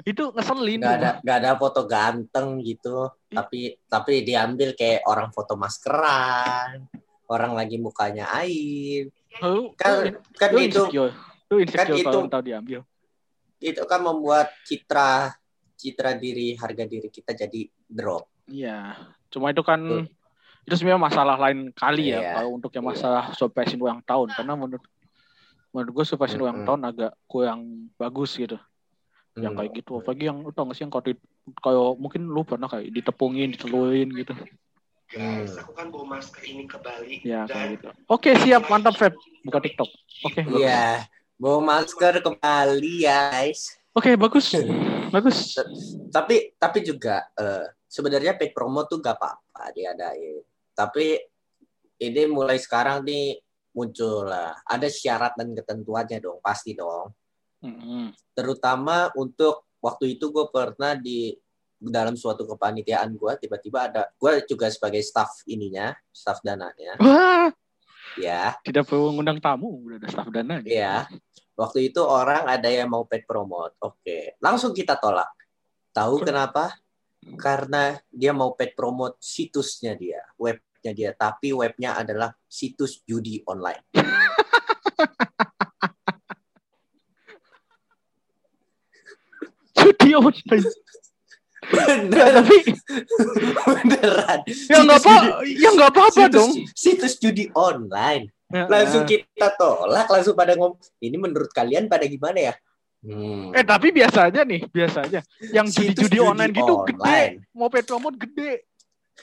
itu 0.03 0.23
ngeselin 0.29 0.79
Gak 0.79 0.95
ada, 0.99 1.11
gak 1.21 1.37
ada 1.41 1.51
foto 1.55 1.81
ganteng 1.85 2.61
gitu. 2.61 3.09
Ih. 3.29 3.35
Tapi, 3.35 3.59
tapi 3.85 4.13
diambil 4.21 4.73
kayak 4.73 5.05
orang 5.05 5.29
foto 5.29 5.55
maskeran, 5.55 6.85
orang 7.25 7.53
lagi 7.53 7.77
mukanya 7.77 8.29
aib. 8.41 9.09
lu, 9.41 9.73
Kan, 9.73 10.13
kan 10.37 10.49
lu 10.53 10.61
itu, 10.61 10.77
insecure 10.85 11.13
lu 11.49 11.55
insecure 11.57 11.97
kan 11.97 12.01
itu- 12.05 12.29
tahu 12.29 12.43
diambil 12.43 12.81
itu 13.57 13.79
kan 13.87 14.03
membuat 14.03 14.51
citra, 14.61 15.31
citra 15.73 16.13
diri, 16.13 16.53
harga 16.53 16.83
diri 16.83 17.07
kita 17.07 17.31
jadi 17.31 17.63
drop. 17.87 18.27
iya 18.45 18.93
cuma 19.31 19.49
itu 19.49 19.63
kan 19.63 19.79
Tuh. 19.79 20.05
Itu 20.63 20.73
sebenarnya 20.73 21.01
masalah 21.01 21.35
lain 21.35 21.69
kali 21.71 22.09
ya 22.09 22.23
Iya. 22.23 22.31
kalau 22.33 22.49
untuk 22.55 22.71
yang 22.71 22.85
masalah 22.85 23.35
surprise 23.35 23.75
ulang 23.75 23.99
tahun 24.01 24.31
karena 24.31 24.53
menurut 24.55 24.83
menurut 25.69 25.91
gue 25.91 26.05
surprise 26.05 26.35
ulang 26.35 26.61
Mm-mm. 26.61 26.67
tahun 26.69 26.81
agak 26.85 27.11
kurang 27.25 27.59
bagus 27.95 28.33
gitu 28.33 28.55
yang 29.35 29.51
Hmm. 29.51 29.59
kayak 29.59 29.71
gitu 29.75 29.91
apalagi 29.97 30.29
yang 30.29 30.45
tau 30.53 30.63
gak 30.63 30.77
sih 30.77 30.83
yang 30.85 30.93
kalau 30.93 31.03
di- 31.03 31.23
kalau 31.57 31.85
mungkin 31.97 32.21
lu 32.23 32.45
pernah 32.45 32.69
kayak 32.69 32.89
ditepungin 32.91 33.51
diteluin 33.51 34.09
gitu 34.13 34.33
Guys, 35.09 35.53
aku 35.57 35.77
kan 35.77 35.93
bawa 35.93 36.17
masker 36.17 36.41
ini 36.41 36.65
ke 36.65 36.77
Bali 36.77 37.21
ya 37.21 37.45
dan 37.45 37.69
gitu 37.69 37.89
oke 38.07 38.29
siap 38.39 38.65
mantap 38.65 38.93
Feb 38.93 39.13
buka 39.41 39.59
TikTok 39.59 39.89
oke 40.23 40.41
bagus. 40.41 40.61
Iya, 40.61 41.05
bawa 41.35 41.59
masker 41.61 42.13
kembali 42.21 42.93
guys. 43.01 43.77
oke 43.91 44.09
bagus 44.15 44.53
bagus 45.13 45.57
Tapi 46.09 46.53
tapi 46.57 46.79
juga 46.81 47.25
eh, 47.33 47.73
sebenarnya 47.85 48.33
paid 48.33 48.53
promo 48.53 48.85
tuh 48.85 48.97
gak 48.97 49.17
apa-apa 49.17 49.69
diadain. 49.69 50.41
Tapi 50.73 51.17
ini 52.01 52.21
mulai 52.27 52.57
sekarang 52.59 53.05
nih 53.05 53.39
muncul 53.73 54.29
lah. 54.29 54.57
Ada 54.65 54.89
syarat 54.89 55.33
dan 55.37 55.53
ketentuannya 55.53 56.19
dong, 56.21 56.41
pasti 56.43 56.77
dong. 56.77 57.13
Mm-mm. 57.63 58.11
Terutama 58.35 59.09
untuk 59.15 59.71
waktu 59.79 60.19
itu 60.19 60.29
gue 60.29 60.51
pernah 60.51 60.99
di 60.99 61.31
dalam 61.83 62.15
suatu 62.15 62.47
kepanitiaan 62.47 63.11
gue 63.11 63.31
tiba-tiba 63.43 63.91
ada 63.91 64.07
gue 64.15 64.31
juga 64.47 64.71
sebagai 64.71 65.03
staff 65.03 65.43
ininya 65.47 65.91
staff 66.11 66.39
dananya. 66.43 66.99
Wah! 66.99 67.51
Ya. 68.19 68.55
Tidak 68.63 68.83
perlu 68.83 69.15
ngundang 69.15 69.39
tamu 69.39 69.83
udah 69.83 69.97
ada 69.99 70.07
staff 70.11 70.29
dana 70.31 70.59
ya 70.63 71.07
waktu 71.57 71.93
itu 71.93 72.01
orang 72.01 72.49
ada 72.49 72.69
yang 72.69 72.89
mau 72.89 73.05
paid 73.05 73.25
promote. 73.25 73.77
Oke. 73.81 74.37
Langsung 74.41 74.73
kita 74.73 74.97
tolak. 74.97 75.29
Tahu 75.93 76.25
kenapa 76.25 76.73
karena 77.39 77.97
dia 78.11 78.31
mau 78.35 78.53
paid 78.53 78.75
promote 78.75 79.17
situsnya 79.19 79.95
dia 79.95 80.21
webnya 80.35 80.91
dia. 80.91 81.09
Tapi 81.15 81.55
webnya 81.55 81.95
adalah 81.95 82.35
situs 82.47 83.01
judi 83.07 83.41
online. 83.47 83.83
Judi 89.73 90.15
online? 90.15 90.63
Bener 91.63 92.27
tapi 92.43 92.55
beneran. 93.65 94.39
Ya 94.47 94.77
nggak 94.83 94.99
apa 94.99 95.15
ya 95.47 95.69
nggak 95.71 95.89
apa 95.91 96.01
apa 96.11 96.11
situs, 96.27 96.35
dong. 96.35 96.51
situs 96.75 97.13
judi 97.19 97.45
online. 97.55 98.27
Ya, 98.53 98.69
langsung 98.69 99.09
ya. 99.09 99.17
kita 99.17 99.57
tolak 99.57 100.05
langsung 100.13 100.37
pada 100.37 100.53
ngomong 100.53 100.77
ini 101.01 101.17
menurut 101.17 101.49
kalian 101.49 101.89
pada 101.89 102.05
gimana 102.05 102.51
ya 102.51 102.53
Hmm. 103.03 103.51
eh 103.51 103.61
tapi 103.61 103.91
biasanya 103.91 104.41
nih 104.41 104.63
biasanya 104.65 105.19
yang 105.51 105.67
Situs 105.67 106.07
judi-judi 106.07 106.23
online 106.23 106.55
gitu 106.55 106.73
gede. 106.87 106.95
online. 106.95 107.33
mau 107.51 107.67
paid 107.67 107.83
promote 107.83 108.15
gede. 108.15 108.63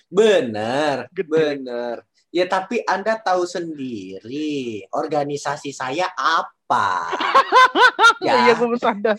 Bener 0.06 1.08
Gede. 1.10 1.26
bener. 1.26 1.96
Ya 2.30 2.44
tapi 2.44 2.78
anda 2.84 3.16
tahu 3.16 3.42
sendiri 3.42 4.84
organisasi 4.88 5.72
saya 5.72 6.06
apa? 6.12 7.08
Iya 8.20 8.34
ya 8.46 8.54
gue 8.54 8.68
bercanda 8.68 9.12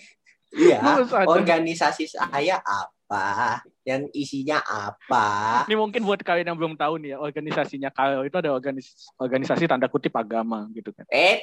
iya 0.54 0.78
gue 0.78 1.04
bercanda 1.04 1.28
organisasi 1.28 2.06
saya 2.08 2.62
apa? 2.62 3.60
Yang 3.82 4.14
isinya 4.14 4.62
apa? 4.62 5.66
Ini 5.66 5.76
mungkin 5.76 6.06
buat 6.06 6.22
kalian 6.22 6.54
yang 6.54 6.56
belum 6.56 6.78
tahu 6.78 7.02
nih 7.02 7.12
ya, 7.12 7.18
organisasinya. 7.20 7.90
Kaleo 7.90 8.24
itu 8.24 8.38
ada 8.38 8.54
organisasi, 8.54 9.10
organisasi 9.18 9.64
tanda 9.66 9.90
kutip 9.90 10.14
agama 10.14 10.70
gitu 10.72 10.94
kan. 10.94 11.04
eh 11.10 11.42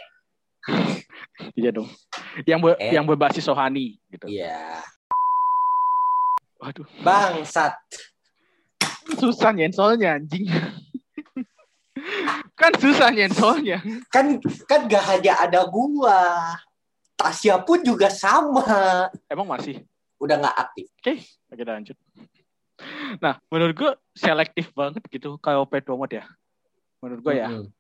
Iya 1.55 1.71
dong. 1.71 1.89
Yang 2.45 2.61
ber- 2.61 2.79
Eh. 2.79 2.93
yang 2.93 3.05
berbasis 3.05 3.47
rohani 3.47 3.99
gitu. 4.09 4.27
iya 4.27 4.83
Waduh, 6.59 6.87
bangsat 7.01 7.79
susah 9.15 9.55
nyensolnya 9.55 10.19
anjing. 10.19 10.47
kan 12.55 12.73
susah 12.77 13.11
nyensolnya. 13.11 13.79
kan 14.11 14.39
kan 14.67 14.81
gak 14.87 15.05
hanya 15.07 15.39
ada 15.39 15.63
gua 15.67 16.55
Tasya 17.15 17.59
pun 17.63 17.83
juga 17.83 18.07
sama. 18.07 18.63
Emang 19.27 19.47
masih? 19.47 19.83
Udah 20.19 20.39
nggak 20.39 20.57
aktif. 20.57 20.87
Oke, 20.99 21.15
kita 21.53 21.71
lanjut. 21.75 21.97
Nah, 23.19 23.43
menurut 23.51 23.75
gue 23.75 23.91
selektif 24.15 24.71
banget 24.71 25.03
gitu 25.11 25.35
kalau 25.39 25.67
pet 25.67 25.83
promote 25.83 26.15
ya. 26.15 26.27
Menurut 27.03 27.21
gue 27.21 27.35
ya, 27.35 27.51
Mm-mm. 27.51 27.67
pet, 27.67 27.78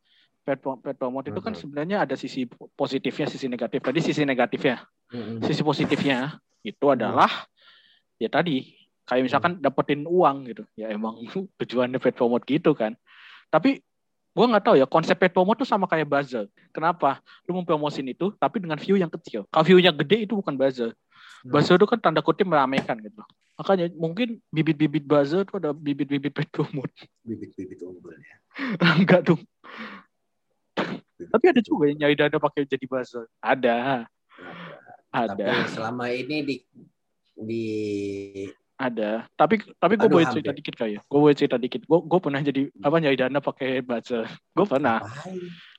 pet 0.56 0.96
promote 0.96 1.28
itu 1.28 1.40
kan 1.44 1.52
Mhm. 1.52 1.60
sebenarnya 1.60 1.96
ada 2.08 2.16
sisi 2.16 2.48
positifnya, 2.72 3.28
sisi 3.28 3.46
negatif. 3.46 3.84
Tadi 3.84 4.00
sisi 4.00 4.24
negatifnya. 4.24 4.80
Mm-mm. 5.12 5.44
Sisi 5.44 5.60
positifnya 5.60 6.40
itu 6.64 6.86
adalah 6.88 7.28
ya 8.16 8.32
tadi 8.32 8.72
kayak 9.04 9.22
misalkan 9.24 9.52
dapetin 9.60 10.08
uang 10.08 10.36
gitu. 10.48 10.64
Ya 10.72 10.88
emang 10.88 11.20
tujuannya 11.60 12.00
pet 12.00 12.16
promote 12.16 12.48
gitu 12.48 12.72
kan. 12.72 12.96
Tapi 13.48 13.80
gue 14.28 14.46
nggak 14.46 14.64
tahu 14.64 14.76
ya 14.78 14.86
konsep 14.86 15.18
pet 15.18 15.32
promote 15.32 15.64
tuh 15.64 15.68
sama 15.68 15.84
kayak 15.84 16.08
buzzer. 16.08 16.48
Kenapa? 16.72 17.20
Lu 17.44 17.56
mempromosin 17.56 18.06
itu 18.06 18.32
tapi 18.36 18.60
dengan 18.60 18.80
view 18.80 18.96
yang 18.96 19.10
kecil. 19.10 19.44
Kalau 19.48 19.64
view-nya 19.64 19.92
gede 19.92 20.24
itu 20.24 20.32
bukan 20.36 20.56
buzzer. 20.56 20.92
Hmm. 21.44 21.52
Buzzer 21.54 21.76
itu 21.76 21.86
kan 21.86 21.98
tanda 22.00 22.20
kutip 22.22 22.46
meramaikan 22.46 22.96
gitu. 23.00 23.20
Makanya 23.58 23.90
mungkin 23.98 24.38
bibit-bibit 24.54 25.02
buzzer 25.02 25.42
tuh 25.42 25.58
ada 25.58 25.74
bibit-bibit 25.74 26.30
pet 26.30 26.46
promote. 26.52 26.94
Bibit-bibit 27.26 27.82
unggul 27.82 28.14
ya. 28.14 28.36
Enggak 29.00 29.26
dong. 29.26 29.42
Bibit- 31.18 31.32
Tapi 31.34 31.44
ada 31.50 31.60
juga 31.60 31.84
yang 31.90 31.98
nyari 31.98 32.14
dana 32.14 32.38
pakai 32.38 32.62
jadi 32.62 32.86
buzzer. 32.86 33.26
Ada. 33.42 34.06
Tapi 35.10 35.42
Ada. 35.42 35.66
selama 35.66 36.04
ini 36.14 36.36
di 36.46 36.56
di 37.34 37.64
Ada. 38.78 39.26
Tapi 39.34 39.58
tapi 39.74 39.94
gue 39.98 40.06
Aduh, 40.06 40.22
boleh 40.22 40.30
cerita 40.30 40.54
dikit 40.54 40.74
kayak. 40.78 41.02
Gue 41.10 41.18
boleh 41.18 41.34
cerita 41.34 41.58
dikit. 41.58 41.82
Gue 41.82 41.98
gue 41.98 42.20
pernah 42.22 42.38
jadi 42.38 42.70
apa 42.78 42.96
nyari 43.02 43.16
dana 43.18 43.38
pakai 43.42 43.82
buzzer. 43.82 44.30
Gue 44.54 44.66
pernah. 44.70 45.02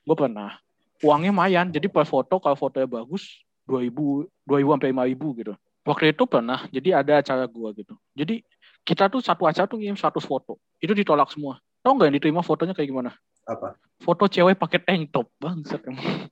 Gue 0.04 0.16
pernah. 0.16 0.60
Uangnya 1.00 1.32
lumayan. 1.32 1.72
Jadi 1.72 1.88
per 1.88 2.04
foto 2.04 2.36
kalau 2.36 2.52
fotonya 2.60 2.84
bagus 2.84 3.40
2000 3.64 4.28
2000 4.44 4.76
sampai 4.76 4.92
5000 4.92 5.40
gitu. 5.40 5.52
Waktu 5.88 6.04
itu 6.12 6.24
pernah. 6.28 6.68
Jadi 6.68 6.88
ada 6.92 7.24
acara 7.24 7.48
gue 7.48 7.68
gitu. 7.80 7.94
Jadi 8.12 8.44
kita 8.84 9.08
tuh 9.08 9.24
satu 9.24 9.48
acara 9.48 9.64
tuh 9.64 9.80
ngirim 9.80 9.96
100 9.96 10.20
foto. 10.20 10.60
Itu 10.76 10.92
ditolak 10.92 11.32
semua. 11.32 11.56
Tahu 11.80 11.96
nggak 11.96 12.06
yang 12.12 12.16
diterima 12.20 12.42
fotonya 12.44 12.76
kayak 12.76 12.92
gimana? 12.92 13.16
Apa? 13.50 13.74
Foto 14.00 14.24
cewek 14.30 14.56
pakai 14.56 14.80
tank 14.80 15.02
top. 15.12 15.26
Bangsat 15.36 15.82
emang. 15.84 16.30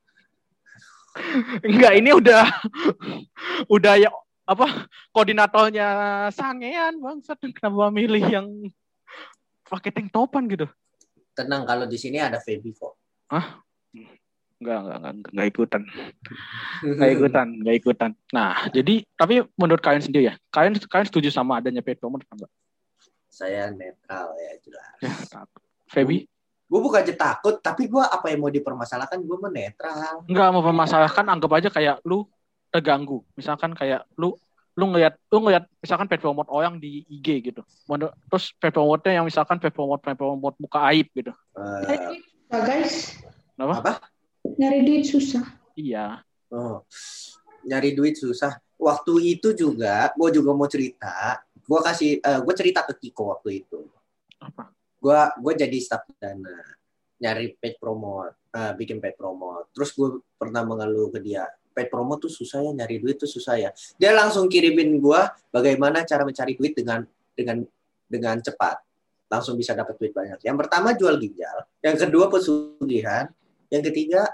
Enggak, 1.67 1.93
ini 1.99 2.11
udah 2.15 2.47
udah 3.77 3.95
ya 3.99 4.11
apa 4.49 4.89
koordinatornya 5.13 5.89
sangean 6.33 6.97
bangsat 7.03 7.37
kenapa 7.53 7.91
milih 7.93 8.25
yang 8.25 8.47
pakai 9.67 9.91
tank 9.93 10.09
topan 10.15 10.49
gitu. 10.49 10.65
Tenang 11.37 11.69
kalau 11.69 11.85
di 11.85 11.99
sini 12.01 12.23
ada 12.23 12.41
Feby 12.41 12.73
kok. 12.73 12.97
Enggak, 14.59 14.79
enggak, 14.83 14.99
enggak, 14.99 15.15
enggak 15.31 15.47
ikutan. 15.55 15.83
Enggak 16.83 17.11
ikutan, 17.15 17.47
enggak 17.63 17.77
ikutan. 17.79 18.11
Nah, 18.35 18.55
jadi 18.75 18.95
tapi 19.15 19.35
menurut 19.55 19.79
kalian 19.79 20.03
sendiri 20.03 20.35
ya, 20.35 20.35
kalian 20.51 20.75
kalian 20.91 21.07
setuju 21.07 21.31
sama 21.31 21.63
adanya 21.63 21.79
paid 21.79 22.03
promote 22.03 22.27
apa 22.27 22.43
enggak? 22.43 22.53
Saya 23.31 23.71
netral 23.71 24.35
ya 24.35 24.53
jelas. 24.59 24.99
Ya, 24.99 25.15
takut. 25.31 25.63
Gue 26.69 26.81
bukan 26.85 27.01
aja 27.01 27.15
takut, 27.17 27.57
tapi 27.65 27.89
gue 27.89 28.05
apa 28.05 28.29
yang 28.29 28.45
mau 28.45 28.53
dipermasalahkan 28.53 29.17
gue 29.25 29.37
mah 29.41 29.49
netral. 29.49 30.21
Enggak 30.29 30.49
mau 30.53 30.61
permasalahkan, 30.61 31.25
anggap 31.25 31.53
aja 31.57 31.69
kayak 31.73 31.97
lu 32.05 32.29
terganggu. 32.69 33.25
Misalkan 33.33 33.73
kayak 33.73 34.05
lu 34.21 34.37
lu 34.79 34.85
ngeliat 34.95 35.19
lu 35.33 35.43
ngeliat 35.43 35.65
misalkan 35.83 36.07
promote 36.07 36.47
orang 36.53 36.79
di 36.79 37.03
IG 37.09 37.51
gitu. 37.51 37.65
Terus 38.31 38.55
paid 38.61 38.71
promote-nya 38.77 39.19
yang 39.19 39.27
misalkan 39.27 39.59
paid 39.59 39.75
promote 39.75 40.57
muka 40.61 40.79
aib 40.93 41.09
gitu. 41.17 41.33
Eh, 41.89 42.21
Nah, 42.49 42.65
guys, 42.65 43.21
Kenapa? 43.53 43.75
apa? 43.85 43.93
nyari 44.57 44.81
duit 44.81 45.05
susah. 45.05 45.45
Iya. 45.77 46.25
Oh, 46.49 46.81
nyari 47.61 47.93
duit 47.93 48.17
susah. 48.17 48.57
Waktu 48.81 49.37
itu 49.37 49.53
juga, 49.53 50.09
gue 50.17 50.29
juga 50.33 50.57
mau 50.57 50.65
cerita. 50.65 51.45
Gue 51.69 51.81
kasih, 51.85 52.25
gue 52.25 52.55
cerita 52.57 52.89
ke 52.89 52.97
Kiko 52.97 53.37
waktu 53.37 53.67
itu. 53.67 53.85
Apa? 54.41 54.73
Gue 54.99 55.21
gue 55.39 55.53
jadi 55.55 55.79
staff 55.79 56.05
dana, 56.19 56.59
nyari 57.23 57.55
paid 57.59 57.79
promote, 57.79 58.35
eh, 58.51 58.73
bikin 58.75 58.99
paid 58.99 59.15
promote. 59.15 59.71
Terus 59.75 59.91
gue 59.95 60.09
pernah 60.35 60.67
mengeluh 60.67 61.11
ke 61.15 61.23
dia, 61.23 61.47
paid 61.75 61.89
promote 61.91 62.27
tuh 62.27 62.33
susah 62.33 62.67
ya, 62.67 62.73
nyari 62.75 62.99
duit 62.99 63.19
tuh 63.19 63.31
susah 63.31 63.55
ya. 63.59 63.71
Dia 63.95 64.11
langsung 64.15 64.51
kirimin 64.51 64.99
gue 64.99 65.21
bagaimana 65.55 66.03
cara 66.03 66.27
mencari 66.27 66.59
duit 66.59 66.75
dengan 66.75 67.07
dengan 67.35 67.63
dengan 68.11 68.37
cepat. 68.43 68.83
Langsung 69.29 69.55
bisa 69.61 69.77
dapat 69.77 69.95
duit 70.01 70.11
banyak. 70.11 70.41
Yang 70.43 70.57
pertama 70.67 70.97
jual 70.97 71.15
ginjal, 71.21 71.69
yang 71.85 71.97
kedua 72.01 72.27
pesugihan, 72.33 73.29
yang 73.69 73.85
ketiga 73.85 74.25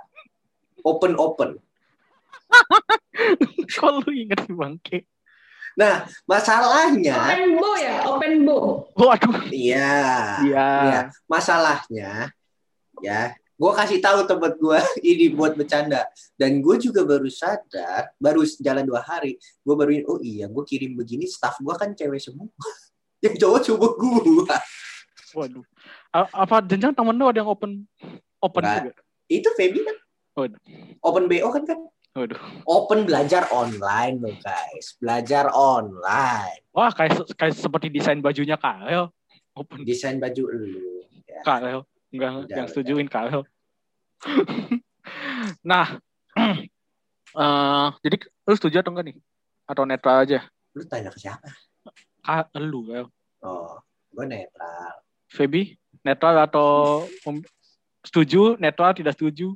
open 0.87 1.18
open. 1.18 1.50
Inget 4.14 4.40
sih 4.47 4.54
bangke? 4.54 4.99
Nah, 5.75 6.07
masalahnya, 6.25 7.19
Open 7.19 7.59
bo 7.59 7.71
ya, 7.75 7.95
open 8.07 8.33
bo. 8.47 8.57
Waduh. 8.95 9.50
iya, 9.50 9.90
Iya. 10.40 10.69
iya, 10.87 11.00
masalahnya, 11.26 12.31
ya, 13.02 13.21
gue 13.35 13.73
kasih 13.75 13.99
tahu 13.99 14.23
tempat 14.23 14.54
gue 14.54 14.78
ini 15.11 15.35
buat 15.35 15.59
bercanda, 15.59 16.07
dan 16.38 16.62
gue 16.62 16.76
juga 16.78 17.02
baru 17.02 17.26
sadar, 17.26 18.14
baru 18.23 18.47
jalan 18.62 18.87
dua 18.87 19.02
hari, 19.02 19.35
gue 19.37 19.75
baru 19.75 19.90
oh 20.07 20.23
iya, 20.23 20.47
gue 20.47 20.62
kirim 20.62 20.95
begini, 20.95 21.26
staff 21.26 21.59
gue 21.59 21.75
kan 21.75 21.90
cewek 21.90 22.23
semua, 22.23 22.47
yang 23.26 23.35
cowok 23.35 23.61
coba 23.66 23.87
gue, 23.99 24.47
Waduh. 25.35 25.66
A- 26.14 26.47
Apa 26.47 26.62
jenjang 26.62 26.95
temen 26.95 27.19
lu 27.19 27.26
ada 27.26 27.43
yang 27.43 27.50
open 27.50 27.83
open 28.38 28.62
Nggak. 28.62 28.78
juga? 28.87 28.93
itu 29.26 29.49
Feby 29.59 29.81
kan, 29.83 29.97
Waduh. 30.38 30.61
open 31.02 31.26
bo 31.26 31.50
kan 31.50 31.66
kan, 31.66 31.78
Waduh. 32.14 32.38
open 32.71 33.11
belajar 33.11 33.50
online 33.50 34.23
loh 34.23 34.38
guys, 34.38 34.94
belajar 35.02 35.50
online, 35.50 36.62
Wah, 36.71 36.94
kayak 36.94 37.26
kayak 37.35 37.59
seperti 37.59 37.90
desain 37.90 38.23
bajunya 38.23 38.54
Karel. 38.54 39.11
Open 39.54 39.83
desain 39.83 40.23
baju 40.23 40.42
lu, 40.47 41.02
ya. 41.26 41.42
Karel. 41.42 41.83
Enggak, 42.14 42.30
Udah, 42.47 42.54
yang 42.54 42.66
setujuin 42.71 43.11
Karel. 43.11 43.42
nah, 45.71 45.99
eh 47.42 47.88
jadi 48.06 48.16
lu 48.47 48.54
setuju 48.54 48.83
atau 48.83 48.94
enggak 48.94 49.06
nih? 49.11 49.16
Atau 49.66 49.83
netral 49.83 50.23
aja? 50.23 50.47
lu 50.75 50.83
tanya 50.87 51.11
ke 51.11 51.18
siapa? 51.18 51.50
Ka 52.23 52.47
lu, 52.62 52.87
Karel. 52.90 53.06
Oh, 53.42 53.78
gue 54.14 54.26
netral. 54.26 55.02
Feby, 55.35 55.75
netral 56.06 56.38
atau 56.47 57.02
mem- 57.26 57.47
setuju, 58.06 58.54
netral 58.62 58.94
tidak 58.94 59.18
setuju 59.18 59.50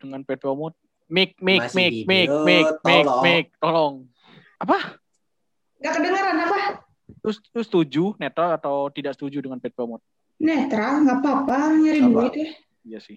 dengan 0.00 0.24
paid 0.24 0.40
make, 1.12 1.36
Masih 1.68 1.76
make, 1.76 1.96
make, 2.08 2.30
hidup, 2.32 2.44
make, 2.48 2.70
make, 2.80 3.48
tolong. 3.60 3.94
tolong. 4.64 4.88
Gak 5.82 5.92
kedengaran 5.98 6.36
apa? 6.48 6.58
Lu, 7.20 7.30
lu 7.30 7.62
setuju, 7.62 8.04
netral 8.16 8.56
atau 8.56 8.88
tidak 8.88 9.12
setuju 9.18 9.44
dengan 9.44 9.60
paid 9.60 9.76
promote? 9.76 10.00
Netral, 10.40 11.04
nggak 11.06 11.18
apa-apa, 11.22 11.76
nyari 11.76 12.00
Nggak 12.00 12.14
duit 12.16 12.34
ya. 12.34 12.48
Iya 12.82 12.98
sih. 12.98 13.16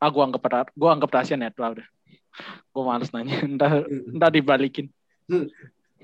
Ah, 0.00 0.08
gua 0.08 0.24
anggap 0.30 0.72
gua 0.72 0.96
anggap 0.96 1.10
rahasia 1.12 1.36
netral 1.36 1.76
deh. 1.76 1.88
Gua 2.72 2.96
males 2.96 3.12
nanya, 3.12 3.44
entar 3.48 3.84
entar 3.90 4.30
dibalikin. 4.32 4.88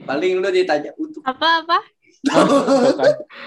Paling 0.05 0.45
lu 0.45 0.49
ditanya 0.53 0.93
untuk 1.01 1.25
Apa-apa? 1.25 1.81
Tuh 1.81 1.81
kan. 1.81 1.96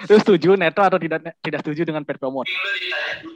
Lu 0.05 0.15
setuju 0.17 0.53
netral 0.53 0.87
atau 0.87 0.97
tidak 0.97 1.19
tidak 1.39 1.59
setuju 1.61 1.81
dengan 1.85 2.01
paid 2.01 2.17
promote? 2.17 2.47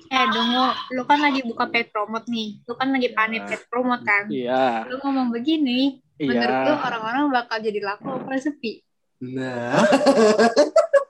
Eh, 0.08 0.26
Dongo, 0.30 0.66
lu 0.92 1.04
kan 1.04 1.20
lagi 1.20 1.42
buka 1.42 1.68
paid 1.68 1.90
promote 1.90 2.26
nih. 2.28 2.62
Lu 2.64 2.74
kan 2.74 2.90
lagi 2.90 3.10
panik 3.12 3.44
paid 3.44 3.64
promote 3.68 4.04
kan. 4.04 4.30
Iya, 4.30 4.88
Lu 4.88 4.98
ngomong 5.00 5.30
begini, 5.30 6.00
menurut 6.18 6.58
lu 6.64 6.72
iya. 6.72 6.82
orang-orang 6.82 7.24
bakal 7.30 7.58
jadi 7.60 7.80
laku 7.82 8.08
apa 8.14 8.38
sepi? 8.38 8.80
Nah, 9.24 9.80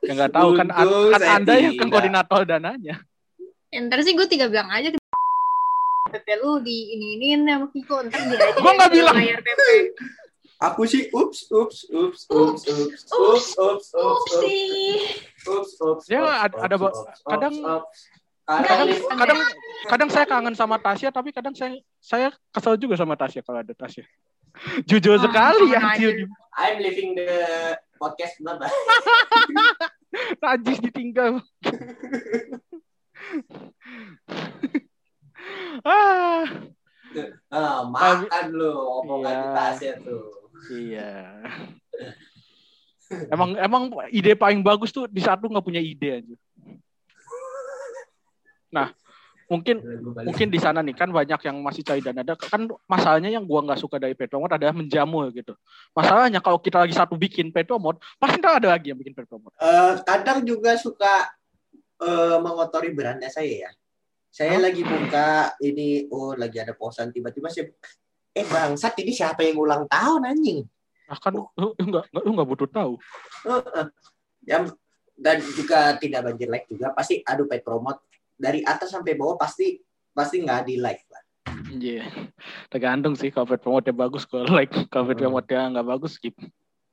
Ya 0.01 0.13
nggak 0.13 0.31
tahu 0.31 0.49
kan 0.53 0.67
an- 0.69 1.09
kan 1.11 1.23
Anda 1.41 1.53
yang 1.57 1.73
kan 1.75 1.87
koordinator 1.87 2.41
dananya. 2.43 2.99
Ya, 3.69 3.79
ntar 3.81 4.01
sih 4.01 4.13
gue 4.13 4.27
tiga 4.27 4.45
bilang 4.45 4.69
aja 4.69 4.87
ke 4.87 4.99
PP 6.13 6.27
lu 6.37 6.61
di 6.61 6.93
ini 6.93 7.17
iniin 7.17 7.41
sama 7.43 7.67
Kiko 7.67 8.05
ntar 8.05 8.21
dia 8.21 8.37
aja 8.37 8.53
Gua 8.53 8.69
yang 8.69 8.77
nggak 8.77 8.91
bilang. 8.91 9.15
bayar 9.15 9.39
PP 9.41 9.59
aku 10.63 10.87
sih 10.87 11.11
ups 11.11 11.51
ups 11.51 11.83
ups 11.91 12.21
ups 12.31 12.61
ups 12.63 13.03
ups 13.11 13.11
ups 13.11 13.47
ups 13.51 13.89
ups 13.93 14.31
ups 15.43 15.71
ups 15.83 16.03
Dia 16.07 16.23
ups, 16.23 16.31
ada- 16.39 16.55
ups, 16.55 16.63
ada- 16.63 16.77
ups, 16.79 16.99
kadang- 17.27 17.57
ups, 17.59 17.75
ups. 17.83 17.99
Kadang 18.43 18.91
Kadang 18.91 19.15
kadang 19.15 19.39
kadang 19.87 20.09
saya 20.11 20.25
kangen 20.27 20.51
sama 20.51 20.75
Tasya 20.75 21.15
tapi 21.15 21.31
kadang 21.31 21.55
saya 21.55 21.79
saya 22.03 22.27
kesel 22.51 22.75
juga 22.75 22.99
sama 22.99 23.15
Tasya 23.15 23.39
kalau 23.39 23.63
ada 23.63 23.71
Tasya. 23.71 24.03
Jujur 24.83 25.15
Ah, 25.15 25.23
sekali 25.23 25.71
anjir. 25.71 26.27
I'm 26.59 26.77
leaving 26.83 27.15
the 27.15 27.31
podcast 27.95 28.35
bye. 28.43 28.67
Najis 30.43 30.83
ditinggal. 30.83 31.39
ah, 35.87 36.43
Ah, 37.47 37.79
makan 37.87 38.45
lu 38.51 38.73
omongan 38.73 39.37
Iya. 39.39 39.49
tasnya 39.55 39.93
tuh. 40.03 40.42
Iya. 40.71 41.41
Emang 43.29 43.53
emang 43.61 43.93
ide 44.09 44.33
paling 44.33 44.65
bagus 44.65 44.89
tuh 44.89 45.05
di 45.05 45.21
saat 45.21 45.37
lu 45.37 45.51
nggak 45.51 45.61
punya 45.61 45.77
ide 45.77 46.23
aja. 46.23 46.35
Nah, 48.73 48.89
mungkin 49.45 49.85
mungkin 50.25 50.47
di 50.49 50.57
sana 50.57 50.81
nih 50.81 50.97
kan 50.97 51.13
banyak 51.13 51.37
yang 51.45 51.61
masih 51.61 51.85
cari 51.85 52.01
dana 52.01 52.25
ada 52.25 52.33
kan 52.33 52.65
masalahnya 52.89 53.29
yang 53.29 53.45
gua 53.45 53.61
nggak 53.61 53.77
suka 53.77 54.01
dari 54.01 54.17
Petromot 54.17 54.49
adalah 54.49 54.73
menjamu 54.73 55.29
gitu 55.29 55.53
masalahnya 55.93 56.41
kalau 56.41 56.57
kita 56.57 56.81
lagi 56.81 56.95
satu 56.95 57.13
bikin 57.13 57.53
Petromot 57.53 58.01
pasti 58.17 58.41
ntar 58.41 58.57
ada 58.57 58.73
lagi 58.73 58.89
yang 58.89 58.97
bikin 58.97 59.13
Petromot 59.13 59.53
Eh, 59.61 59.93
kadang 60.01 60.41
juga 60.41 60.73
suka 60.79 61.29
eh, 62.01 62.37
mengotori 62.41 62.89
beranda 62.91 63.29
saya 63.29 63.69
ya. 63.69 63.71
Saya 64.33 64.57
lagi 64.57 64.81
buka 64.81 65.53
ini, 65.61 66.09
oh 66.09 66.33
lagi 66.33 66.57
ada 66.57 66.73
posan 66.73 67.13
tiba-tiba 67.13 67.53
saya, 67.53 67.69
eh 68.33 68.45
bangsat 68.45 68.97
ini 69.01 69.13
siapa 69.13 69.45
yang 69.45 69.61
ulang 69.61 69.85
tahun 69.85 70.25
anjing? 70.25 70.65
nah 71.07 71.17
kan 71.19 71.35
lu, 71.35 71.45
lu 71.53 71.73
nggak 71.77 72.05
lu 72.09 72.31
nggak 72.33 72.49
butuh 72.49 72.69
tahu 72.71 72.93
Heeh. 73.45 73.85
yang 74.47 74.65
dan 75.13 75.37
juga 75.53 75.93
tidak 76.01 76.25
banjir 76.25 76.49
like 76.49 76.65
juga 76.65 76.89
pasti 76.95 77.21
adu 77.21 77.45
pet 77.45 77.61
promote 77.61 78.01
dari 78.33 78.65
atas 78.65 78.89
sampai 78.89 79.13
bawah 79.13 79.37
pasti 79.37 79.77
pasti 80.13 80.41
nggak 80.41 80.61
di 80.65 80.75
like 80.81 81.05
lah. 81.09 81.23
iya 81.69 82.05
tergantung 82.73 83.13
sih 83.13 83.29
kalau 83.29 83.45
Petromotnya 83.45 83.93
bagus 83.93 84.25
kalau 84.25 84.49
like 84.49 84.73
kalau 84.89 85.13
Petromotnya 85.13 85.69
nggak 85.69 85.87
bagus 85.87 86.17
skip 86.17 86.33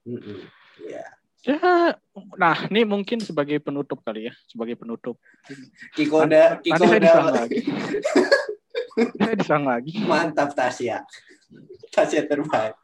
Mm-mm. 0.04 0.44
Ya. 0.84 1.04
ya 1.44 1.96
nah 2.36 2.56
ini 2.68 2.84
mungkin 2.84 3.24
sebagai 3.24 3.56
penutup 3.60 4.04
kali 4.04 4.28
ya 4.28 4.34
sebagai 4.44 4.76
penutup 4.76 5.16
Kiko 5.96 6.28
udah, 6.28 6.60
Kiko 6.60 6.76
nanti 6.76 6.88
saya 6.88 7.00
diserang 7.00 7.32
lagi 7.32 7.58
diserang 9.36 9.64
lagi 9.64 10.00
mantap 10.04 10.52
Tasya. 10.52 11.02
Tasya 11.90 12.24
terbaik. 12.24 12.78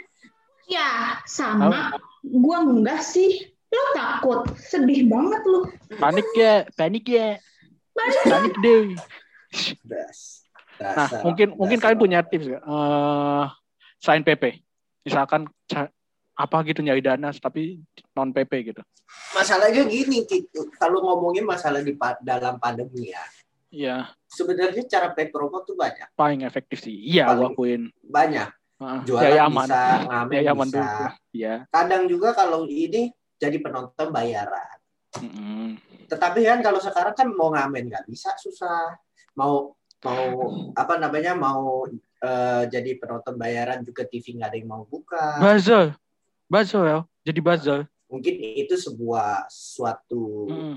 Ya, 0.67 1.23
sama. 1.25 1.95
Gua 2.23 2.59
enggak 2.61 2.99
sih. 3.01 3.47
Lo 3.71 3.83
takut. 3.95 4.51
Sedih 4.59 5.07
banget 5.07 5.43
lu. 5.47 5.71
panik 5.99 6.27
ya 6.35 6.67
panik 6.75 7.07
ya 7.07 7.39
panik 8.27 8.55
deh 8.63 8.95
Das. 9.87 10.43
Nah, 10.77 10.93
Dasar- 11.09 11.23
mungkin 11.25 11.57
mungkin 11.57 11.79
dasar 11.81 11.85
kalian 11.95 12.01
punya 12.03 12.19
tips 12.21 12.47
nggak? 12.53 12.63
Eh, 12.63 13.45
selain 13.97 14.23
PP, 14.23 14.45
misalkan 15.09 15.49
apa 16.37 16.57
gitu 16.69 16.85
nyari 16.85 17.01
dana 17.01 17.33
tapi 17.33 17.81
non 18.13 18.29
PP 18.29 18.53
gitu. 18.75 18.83
masalahnya 19.33 19.89
gini 19.89 20.29
gitu 20.29 20.69
kalau 20.77 21.01
ngomongin 21.01 21.49
masalah 21.49 21.81
di 21.81 21.97
dalam 22.21 22.61
pandemi 22.61 23.09
ya 23.09 23.23
Iya, 23.69 24.09
sebenarnya 24.27 24.83
cara 24.87 25.11
pet 25.11 25.29
promote 25.29 25.67
tuh 25.67 25.77
banyak 25.77 26.07
paling 26.15 26.43
efektif 26.43 26.81
sih. 26.81 26.95
Iya, 26.95 27.35
gua 27.35 27.51
akuin. 27.51 27.91
banyak 28.01 28.49
Heeh, 28.77 28.99
jualan 29.05 29.33
ya 29.33 29.43
aman. 29.45 29.67
bisa 29.67 29.81
ngamen 30.05 30.33
Ya 30.37 30.53
aman 30.53 30.69
bisa 30.69 30.77
dulu. 30.77 31.05
Iya. 31.33 31.55
kadang 31.69 32.03
juga 32.07 32.29
kalau 32.31 32.65
ini 32.65 33.09
jadi 33.37 33.57
penonton 33.59 34.09
bayaran 34.09 34.77
Mm-mm. 35.17 35.81
tetapi 36.07 36.45
kan 36.45 36.61
kalau 36.61 36.77
sekarang 36.77 37.13
kan 37.13 37.29
mau 37.33 37.49
ngamen 37.51 37.89
nggak 37.89 38.05
bisa 38.05 38.37
susah 38.37 38.95
mau 39.33 39.73
mau 40.01 40.25
apa 40.73 40.95
namanya 40.97 41.33
mau 41.33 41.89
eh, 42.21 42.63
jadi 42.69 42.97
penonton 42.97 43.35
bayaran 43.35 43.81
juga 43.81 44.05
TV 44.05 44.37
nggak 44.37 44.49
ada 44.49 44.57
yang 44.57 44.69
mau 44.69 44.85
buka 44.85 45.41
Buzzer. 45.41 45.97
Buzzer 46.47 46.85
ya. 46.85 46.99
Jadi 47.25 47.41
buzzer. 47.41 47.81
mungkin 48.07 48.35
itu 48.39 48.79
sebuah 48.79 49.51
suatu 49.51 50.47
Mm-mm. 50.47 50.77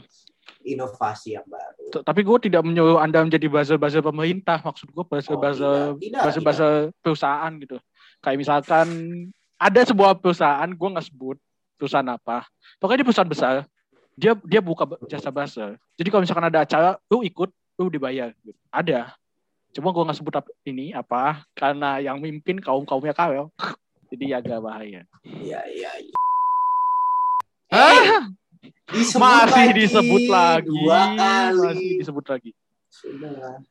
Inovasi 0.64 1.40
yang 1.40 1.48
baru 1.48 2.04
Tapi 2.04 2.22
gue 2.22 2.38
tidak 2.50 2.62
menyuruh 2.62 3.02
Anda 3.02 3.26
menjadi 3.26 3.50
buzzer-buzzer 3.50 4.06
pemerintah. 4.06 4.62
Maksud 4.62 4.94
gue 4.94 5.02
Oh, 5.02 5.08
buzzer-buzzer 5.08 5.98
tidak, 5.98 6.02
tidak, 6.06 6.22
buzzer-buzzer 6.22 6.74
perusahaan 7.02 7.52
gitu. 7.58 7.78
Kayak 8.22 8.38
misalkan 8.38 8.88
ada 9.58 9.82
sebuah 9.84 10.22
perusahaan, 10.22 10.70
gue 10.70 10.90
nggak 10.94 11.08
sebut 11.10 11.38
perusahaan 11.80 12.06
apa. 12.06 12.46
Pokoknya 12.78 13.02
di 13.02 13.08
perusahaan 13.08 13.32
besar, 13.32 13.56
dia 14.14 14.38
dia 14.46 14.62
buka 14.62 14.86
jasa 15.10 15.34
buzzer. 15.34 15.82
Jadi 15.98 16.08
kalau 16.14 16.22
misalkan 16.22 16.46
ada 16.46 16.62
acara, 16.62 16.90
lu 17.10 17.26
ikut, 17.26 17.50
lu 17.80 17.90
dibayar. 17.90 18.30
Gitu. 18.46 18.60
Ada. 18.70 19.16
Cuma 19.74 19.90
gue 19.90 20.04
nggak 20.06 20.18
sebut 20.20 20.34
apa, 20.38 20.50
ini 20.66 20.94
apa, 20.94 21.46
karena 21.58 21.98
yang 22.04 22.22
mimpin 22.22 22.62
kaum 22.62 22.86
kaumnya 22.86 23.16
kawel. 23.16 23.50
Jadi 24.10 24.26
agak 24.34 24.62
bahaya. 24.62 25.06
Iya 25.22 25.62
iya. 25.70 25.92
iya. 26.02 26.18
Ah, 27.70 28.26
Disebut 28.90 29.22
masih 29.22 29.54
lagi, 29.54 29.72
disebut 29.78 30.24
lagi, 30.28 30.66
dua 30.68 31.02
kali. 31.14 31.60
masih 31.62 31.90
disebut 32.02 32.26
lagi. 32.28 32.52
Sudah. 32.90 33.62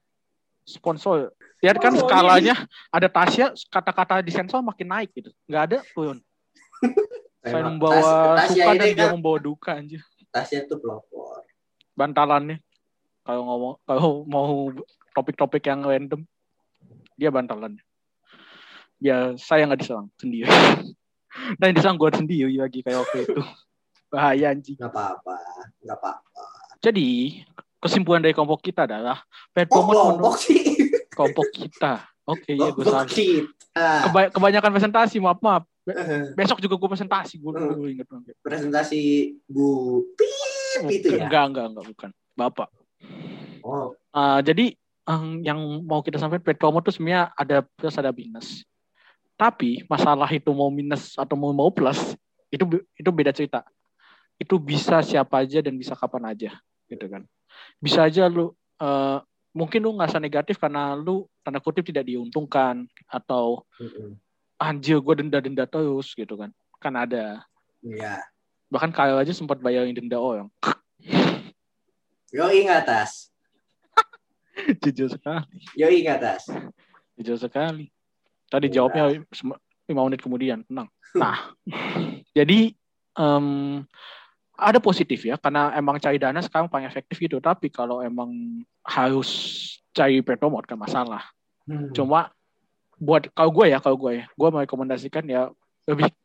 Sponsor. 0.62 1.16
Lihat 1.58 1.76
kan 1.82 1.92
Oh, 1.92 2.06
skalanya 2.06 2.54
ada 2.88 3.08
Tasya, 3.10 3.50
kata-kata 3.66 4.22
disensor 4.22 4.62
makin 4.62 4.88
naik 4.88 5.10
gitu. 5.12 5.34
Nggak 5.50 5.62
ada 5.68 5.78
turun. 5.92 6.18
Saya 7.42 7.64
membawa 7.66 8.36
Tas- 8.38 8.54
Tasya 8.54 8.64
suka 8.64 8.72
ini 8.72 8.78
dan 8.78 8.88
dia 8.94 9.04
kan 9.04 9.10
membawa 9.18 9.38
duka 9.40 9.70
anjir. 9.74 10.00
Tasya 10.30 10.68
tuh 10.70 10.78
pelopor. 10.78 11.42
Bantalannya. 11.98 12.62
Kalau 13.26 13.42
ngomong 13.44 13.74
kalau 13.84 14.10
mau 14.24 14.70
topik-topik 15.12 15.66
yang 15.66 15.82
random, 15.82 16.22
dia 17.18 17.28
bantalannya. 17.28 17.82
Ya 19.02 19.34
saya 19.36 19.66
nggak 19.66 19.80
diserang 19.82 20.08
sendiri. 20.16 20.46
Dan 21.60 21.76
diserang 21.76 21.98
gue 21.98 22.10
sendiri 22.14 22.54
lagi 22.56 22.80
kayak 22.82 23.02
waktu 23.04 23.18
itu. 23.26 23.40
Bahaya 24.08 24.50
anjing. 24.50 24.76
Nggak 24.76 24.88
apa-apa, 24.88 25.36
nggak 25.80 25.96
apa-apa. 25.96 26.42
Jadi 26.80 27.40
kesimpulan 27.78 28.20
dari 28.20 28.32
kelompok 28.32 28.60
kita 28.60 28.84
adalah 28.84 29.20
pet 29.52 29.68
Oh, 29.70 29.84
kelompok 29.84 30.34
sih. 30.38 30.60
kelompok 31.12 31.46
kita. 31.50 32.06
Oke, 32.24 32.52
ya 32.52 32.68
gue 32.70 32.84
salah. 32.84 33.08
Keba- 33.78 34.30
kebanyakan 34.30 34.70
presentasi, 34.70 35.16
maaf 35.16 35.40
maaf. 35.40 35.64
Besok 36.34 36.60
juga 36.60 36.76
gue 36.76 36.88
presentasi, 36.88 37.40
gue 37.40 37.52
Hmm. 37.52 37.88
inget 37.88 38.04
banget. 38.04 38.36
Presentasi 38.38 39.00
Bu 39.44 40.04
Pip 40.12 40.84
itu 40.90 41.16
ya. 41.16 41.24
Enggak, 41.24 41.44
enggak, 41.48 41.66
enggak, 41.72 41.84
bukan. 41.86 42.10
Bapak. 42.34 42.68
Oh, 43.62 43.92
Uh, 44.08 44.40
jadi 44.40 44.72
em, 45.04 45.24
yang 45.40 45.56
mau 45.84 46.00
kita 46.00 46.16
sampaikan 46.16 46.42
pet 46.42 46.58
promote 46.58 46.84
itu 46.84 46.96
sebenarnya 46.96 47.30
ada 47.32 47.62
plus 47.62 47.94
ada 47.94 48.10
minus. 48.10 48.64
Tapi 49.34 49.86
masalah 49.86 50.26
itu 50.28 50.50
mau 50.50 50.66
minus 50.68 51.14
atau 51.14 51.32
mau 51.32 51.52
mau 51.52 51.70
plus 51.70 52.16
itu 52.48 52.64
be- 52.64 52.84
itu 52.92 53.08
beda 53.08 53.30
cerita. 53.30 53.62
Itu 54.38 54.56
bisa 54.62 55.02
siapa 55.02 55.42
aja 55.42 55.58
dan 55.58 55.74
bisa 55.74 55.98
kapan 55.98 56.30
aja, 56.30 56.54
gitu 56.86 57.06
kan. 57.10 57.26
Bisa 57.82 58.06
aja 58.06 58.30
lu 58.30 58.54
eh, 58.78 59.18
mungkin 59.50 59.82
lu 59.82 59.98
ngerasa 59.98 60.22
negatif 60.22 60.62
karena 60.62 60.94
lu 60.94 61.26
tanda 61.42 61.58
kutip 61.58 61.82
tidak 61.82 62.06
diuntungkan 62.06 62.86
atau 63.10 63.66
anjir 64.58 65.02
gue 65.02 65.14
denda-denda 65.18 65.66
terus 65.66 66.14
gitu 66.14 66.38
kan. 66.38 66.54
Kan 66.78 66.94
ada. 66.94 67.42
Iya. 67.82 68.22
Bahkan 68.70 68.94
Kyle 68.94 69.18
aja 69.18 69.34
sempat 69.34 69.58
bayarin 69.58 69.96
denda 69.96 70.18
orang. 70.22 70.46
Yo 72.34 72.44
ingat 72.52 72.84
tas. 72.86 73.32
Jujur 74.84 75.08
sekali. 75.10 75.58
Yo 75.74 75.88
ingat 75.88 76.20
tas. 76.20 76.44
Jujur 77.18 77.40
sekali. 77.40 77.90
Tadi 78.48 78.68
Iya. 78.70 78.74
jawabnya 78.80 79.04
lima 79.88 80.00
menit 80.08 80.20
kemudian, 80.20 80.60
tenang. 80.68 80.88
Nah, 81.16 81.56
jadi 82.36 82.76
em, 83.16 83.46
ada 84.58 84.82
positif 84.82 85.22
ya, 85.22 85.38
karena 85.38 85.70
emang 85.78 86.02
cari 86.02 86.18
dana 86.18 86.42
sekarang 86.42 86.66
paling 86.66 86.90
efektif 86.90 87.14
gitu. 87.22 87.38
Tapi 87.38 87.70
kalau 87.70 88.02
emang 88.02 88.34
harus 88.82 89.30
cari 89.94 90.18
petromot 90.20 90.66
kan 90.66 90.74
masalah. 90.74 91.22
Hmm. 91.64 91.94
Cuma 91.94 92.34
buat 92.98 93.30
kalau 93.30 93.54
gue 93.54 93.70
ya, 93.70 93.78
kalau 93.78 93.94
gue 93.94 94.20
ya, 94.20 94.26
gue 94.26 94.48
merekomendasikan 94.50 95.22
ya 95.30 95.48
lebih 95.86 96.10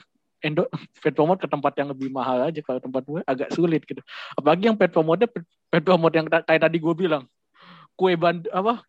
endo 0.43 0.67
pet 1.00 1.15
promote 1.15 1.39
ke 1.39 1.48
tempat 1.48 1.72
yang 1.80 1.96
lebih 1.96 2.12
mahal 2.12 2.52
aja 2.52 2.60
kalau 2.60 2.84
tempat 2.84 3.02
gue 3.08 3.24
agak 3.24 3.50
sulit 3.56 3.80
gitu 3.88 4.04
apalagi 4.36 4.67
yang 4.67 4.76
pet 4.76 4.91
promote 4.91 5.24
pet 5.72 5.84
promote 5.88 6.13
yang 6.19 6.28
kayak 6.28 6.60
tadi 6.67 6.78
gue 6.84 6.93
bilang 6.93 7.24
kue 7.96 8.19
band 8.19 8.52
apa 8.52 8.84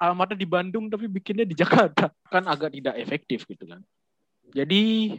alamatnya 0.00 0.40
di 0.40 0.48
Bandung 0.48 0.88
tapi 0.88 1.04
bikinnya 1.04 1.44
di 1.44 1.52
Jakarta 1.60 2.08
kan 2.32 2.48
agak 2.48 2.72
tidak 2.72 2.96
efektif 2.96 3.44
gitu 3.44 3.68
kan 3.68 3.84
jadi 4.56 5.14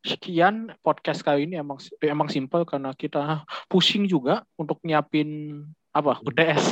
sekian 0.00 0.70
podcast 0.80 1.20
kali 1.20 1.44
ini 1.44 1.58
emang 1.58 1.76
emang 2.00 2.28
simpel 2.28 2.62
karena 2.62 2.94
kita 2.94 3.42
pusing 3.66 4.04
juga 4.04 4.46
untuk 4.54 4.78
nyiapin 4.82 5.60
apa 5.90 6.18
UTS 6.20 6.64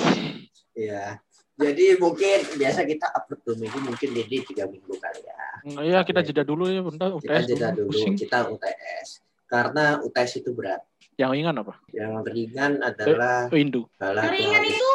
Iya. 0.72 1.16
Jadi 1.56 1.96
mungkin 1.96 2.36
biasa 2.52 2.84
kita 2.84 3.08
upload 3.08 3.40
dua 3.40 3.56
minggu, 3.56 3.80
mungkin 3.80 4.08
jadi 4.12 4.44
tiga 4.44 4.68
minggu 4.68 4.92
kali 4.92 5.24
ya. 5.24 5.40
Iya 5.80 5.98
kita 6.04 6.20
jeda 6.20 6.44
dulu 6.44 6.68
ya 6.68 6.84
bentar 6.84 7.08
Kita 7.08 7.16
UTS 7.16 7.44
jeda 7.48 7.68
dulu. 7.72 7.88
dulu, 7.88 7.96
pusing 7.96 8.12
kita 8.14 8.44
UTS. 8.44 9.08
Karena 9.48 9.96
UTS 9.98 10.32
itu 10.36 10.52
berat. 10.52 10.84
yang 11.16 11.32
ringan 11.32 11.56
apa 11.56 11.80
Yang 11.96 12.12
ringan 12.28 12.72
adalah 12.84 13.48
Rindu 13.48 13.88
adalah 13.96 14.28
Ringan 14.28 14.62
itu 14.62 14.90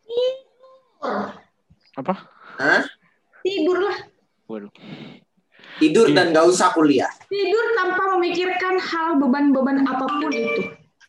tidur. 0.00 1.36
apa 1.92 2.14
Hah? 2.56 2.80
Tidur 3.44 3.78
lah. 3.84 3.98
Waduh. 4.48 4.72
tidur 5.76 6.08
dan 6.10 6.32
nggak 6.32 6.48
usah 6.48 6.72
kuliah. 6.72 7.12
Tidur 7.28 7.65
memikirkan 8.26 8.74
hal 8.82 9.08
beban-beban 9.22 9.86
apa 9.86 10.04
pun 10.10 10.30
itu. 10.34 10.62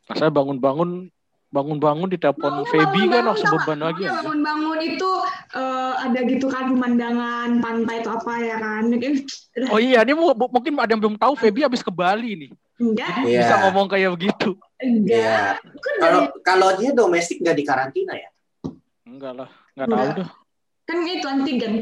Masa 0.08 0.30
bangun-bangun 0.30 1.10
bangun-bangun 1.48 2.12
di 2.12 2.20
telepon 2.20 2.62
Feby 2.68 3.08
kan 3.10 3.26
tau 3.26 3.58
beban 3.58 3.80
lagi. 3.82 4.04
Bangun-bangun 4.06 4.80
itu 4.86 5.10
eh, 5.58 5.94
ada 5.98 6.20
gitu 6.28 6.46
kan 6.46 6.70
pemandangan 6.70 7.58
pantai 7.58 8.06
atau 8.06 8.22
apa 8.22 8.34
ya 8.38 8.56
kan. 8.62 8.84
Oh 9.74 9.80
iya, 9.82 10.06
ini 10.06 10.14
mu- 10.14 10.38
mu- 10.38 10.52
mungkin 10.54 10.78
ada 10.78 10.92
yang 10.94 11.02
belum 11.02 11.18
tahu 11.18 11.34
Feby 11.34 11.66
habis 11.66 11.82
ke 11.82 11.90
Bali 11.90 12.48
nih. 12.48 12.52
enggak, 12.78 13.26
Iya. 13.26 13.42
Bisa 13.42 13.56
ngomong 13.66 13.88
kayak 13.90 14.10
begitu. 14.14 14.54
enggak. 14.78 15.58
Iya. 15.58 15.74
Kan 15.82 16.14
Kalau 16.46 16.70
dia 16.78 16.94
domestik 16.94 17.42
nggak 17.42 17.58
dikarantina 17.58 18.14
ya? 18.14 18.30
Enggak 19.02 19.34
lah. 19.34 19.50
Nggak 19.74 19.88
tahu 19.90 20.10
dah. 20.22 20.30
Kan 20.86 20.98
itu 21.04 21.26
antigen. 21.26 21.74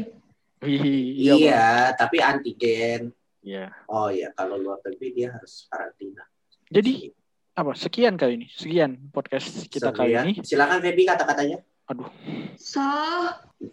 Iya, 0.64 1.32
iya. 1.36 1.66
Tapi 1.92 2.16
antigen. 2.24 3.12
Iya. 3.46 3.70
Oh 3.86 4.10
iya, 4.10 4.34
kalau 4.34 4.58
luar 4.58 4.82
negeri 4.82 5.14
dia 5.14 5.28
harus 5.30 5.70
karantina. 5.70 6.26
Jadi 6.66 7.14
apa? 7.54 7.78
Sekian 7.78 8.18
kali 8.18 8.42
ini. 8.42 8.46
Sekian 8.50 8.98
podcast 9.14 9.70
kita 9.70 9.94
Seru 9.94 9.98
kali 10.02 10.18
ya. 10.18 10.26
ini. 10.26 10.42
Silakan 10.42 10.82
Feby 10.82 11.06
kata-katanya. 11.06 11.62
Aduh. 11.86 12.10
So, 12.58 12.82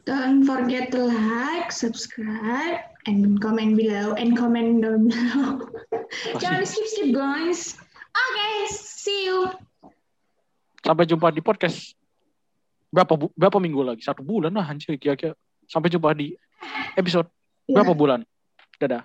don't 0.05 0.45
forget 0.45 0.93
to 0.93 1.09
like, 1.09 1.73
subscribe, 1.73 2.85
and 3.09 3.41
comment 3.41 3.73
below, 3.73 4.13
and 4.13 4.37
comment 4.37 4.85
down 4.85 5.09
below. 5.09 5.65
Jangan 6.37 6.61
Pasti. 6.61 6.77
skip-skip, 6.77 7.09
guys. 7.09 7.73
Okay, 8.13 8.55
see 8.69 9.25
you. 9.25 9.49
Sampai 10.79 11.09
jumpa 11.09 11.33
di 11.33 11.41
podcast. 11.41 11.97
Berapa 12.93 13.17
bu- 13.17 13.33
berapa 13.33 13.57
minggu 13.57 13.81
lagi? 13.81 14.05
Satu 14.05 14.21
bulan 14.21 14.53
lah 14.53 14.69
anjir 14.69 14.93
kira-kira. 15.01 15.33
Sampai 15.65 15.89
jumpa 15.89 16.13
di 16.13 16.37
episode 16.93 17.25
Ya. 17.65 17.81
berapa 17.81 17.97
bulan? 17.97 18.21
Dadah. 18.77 19.01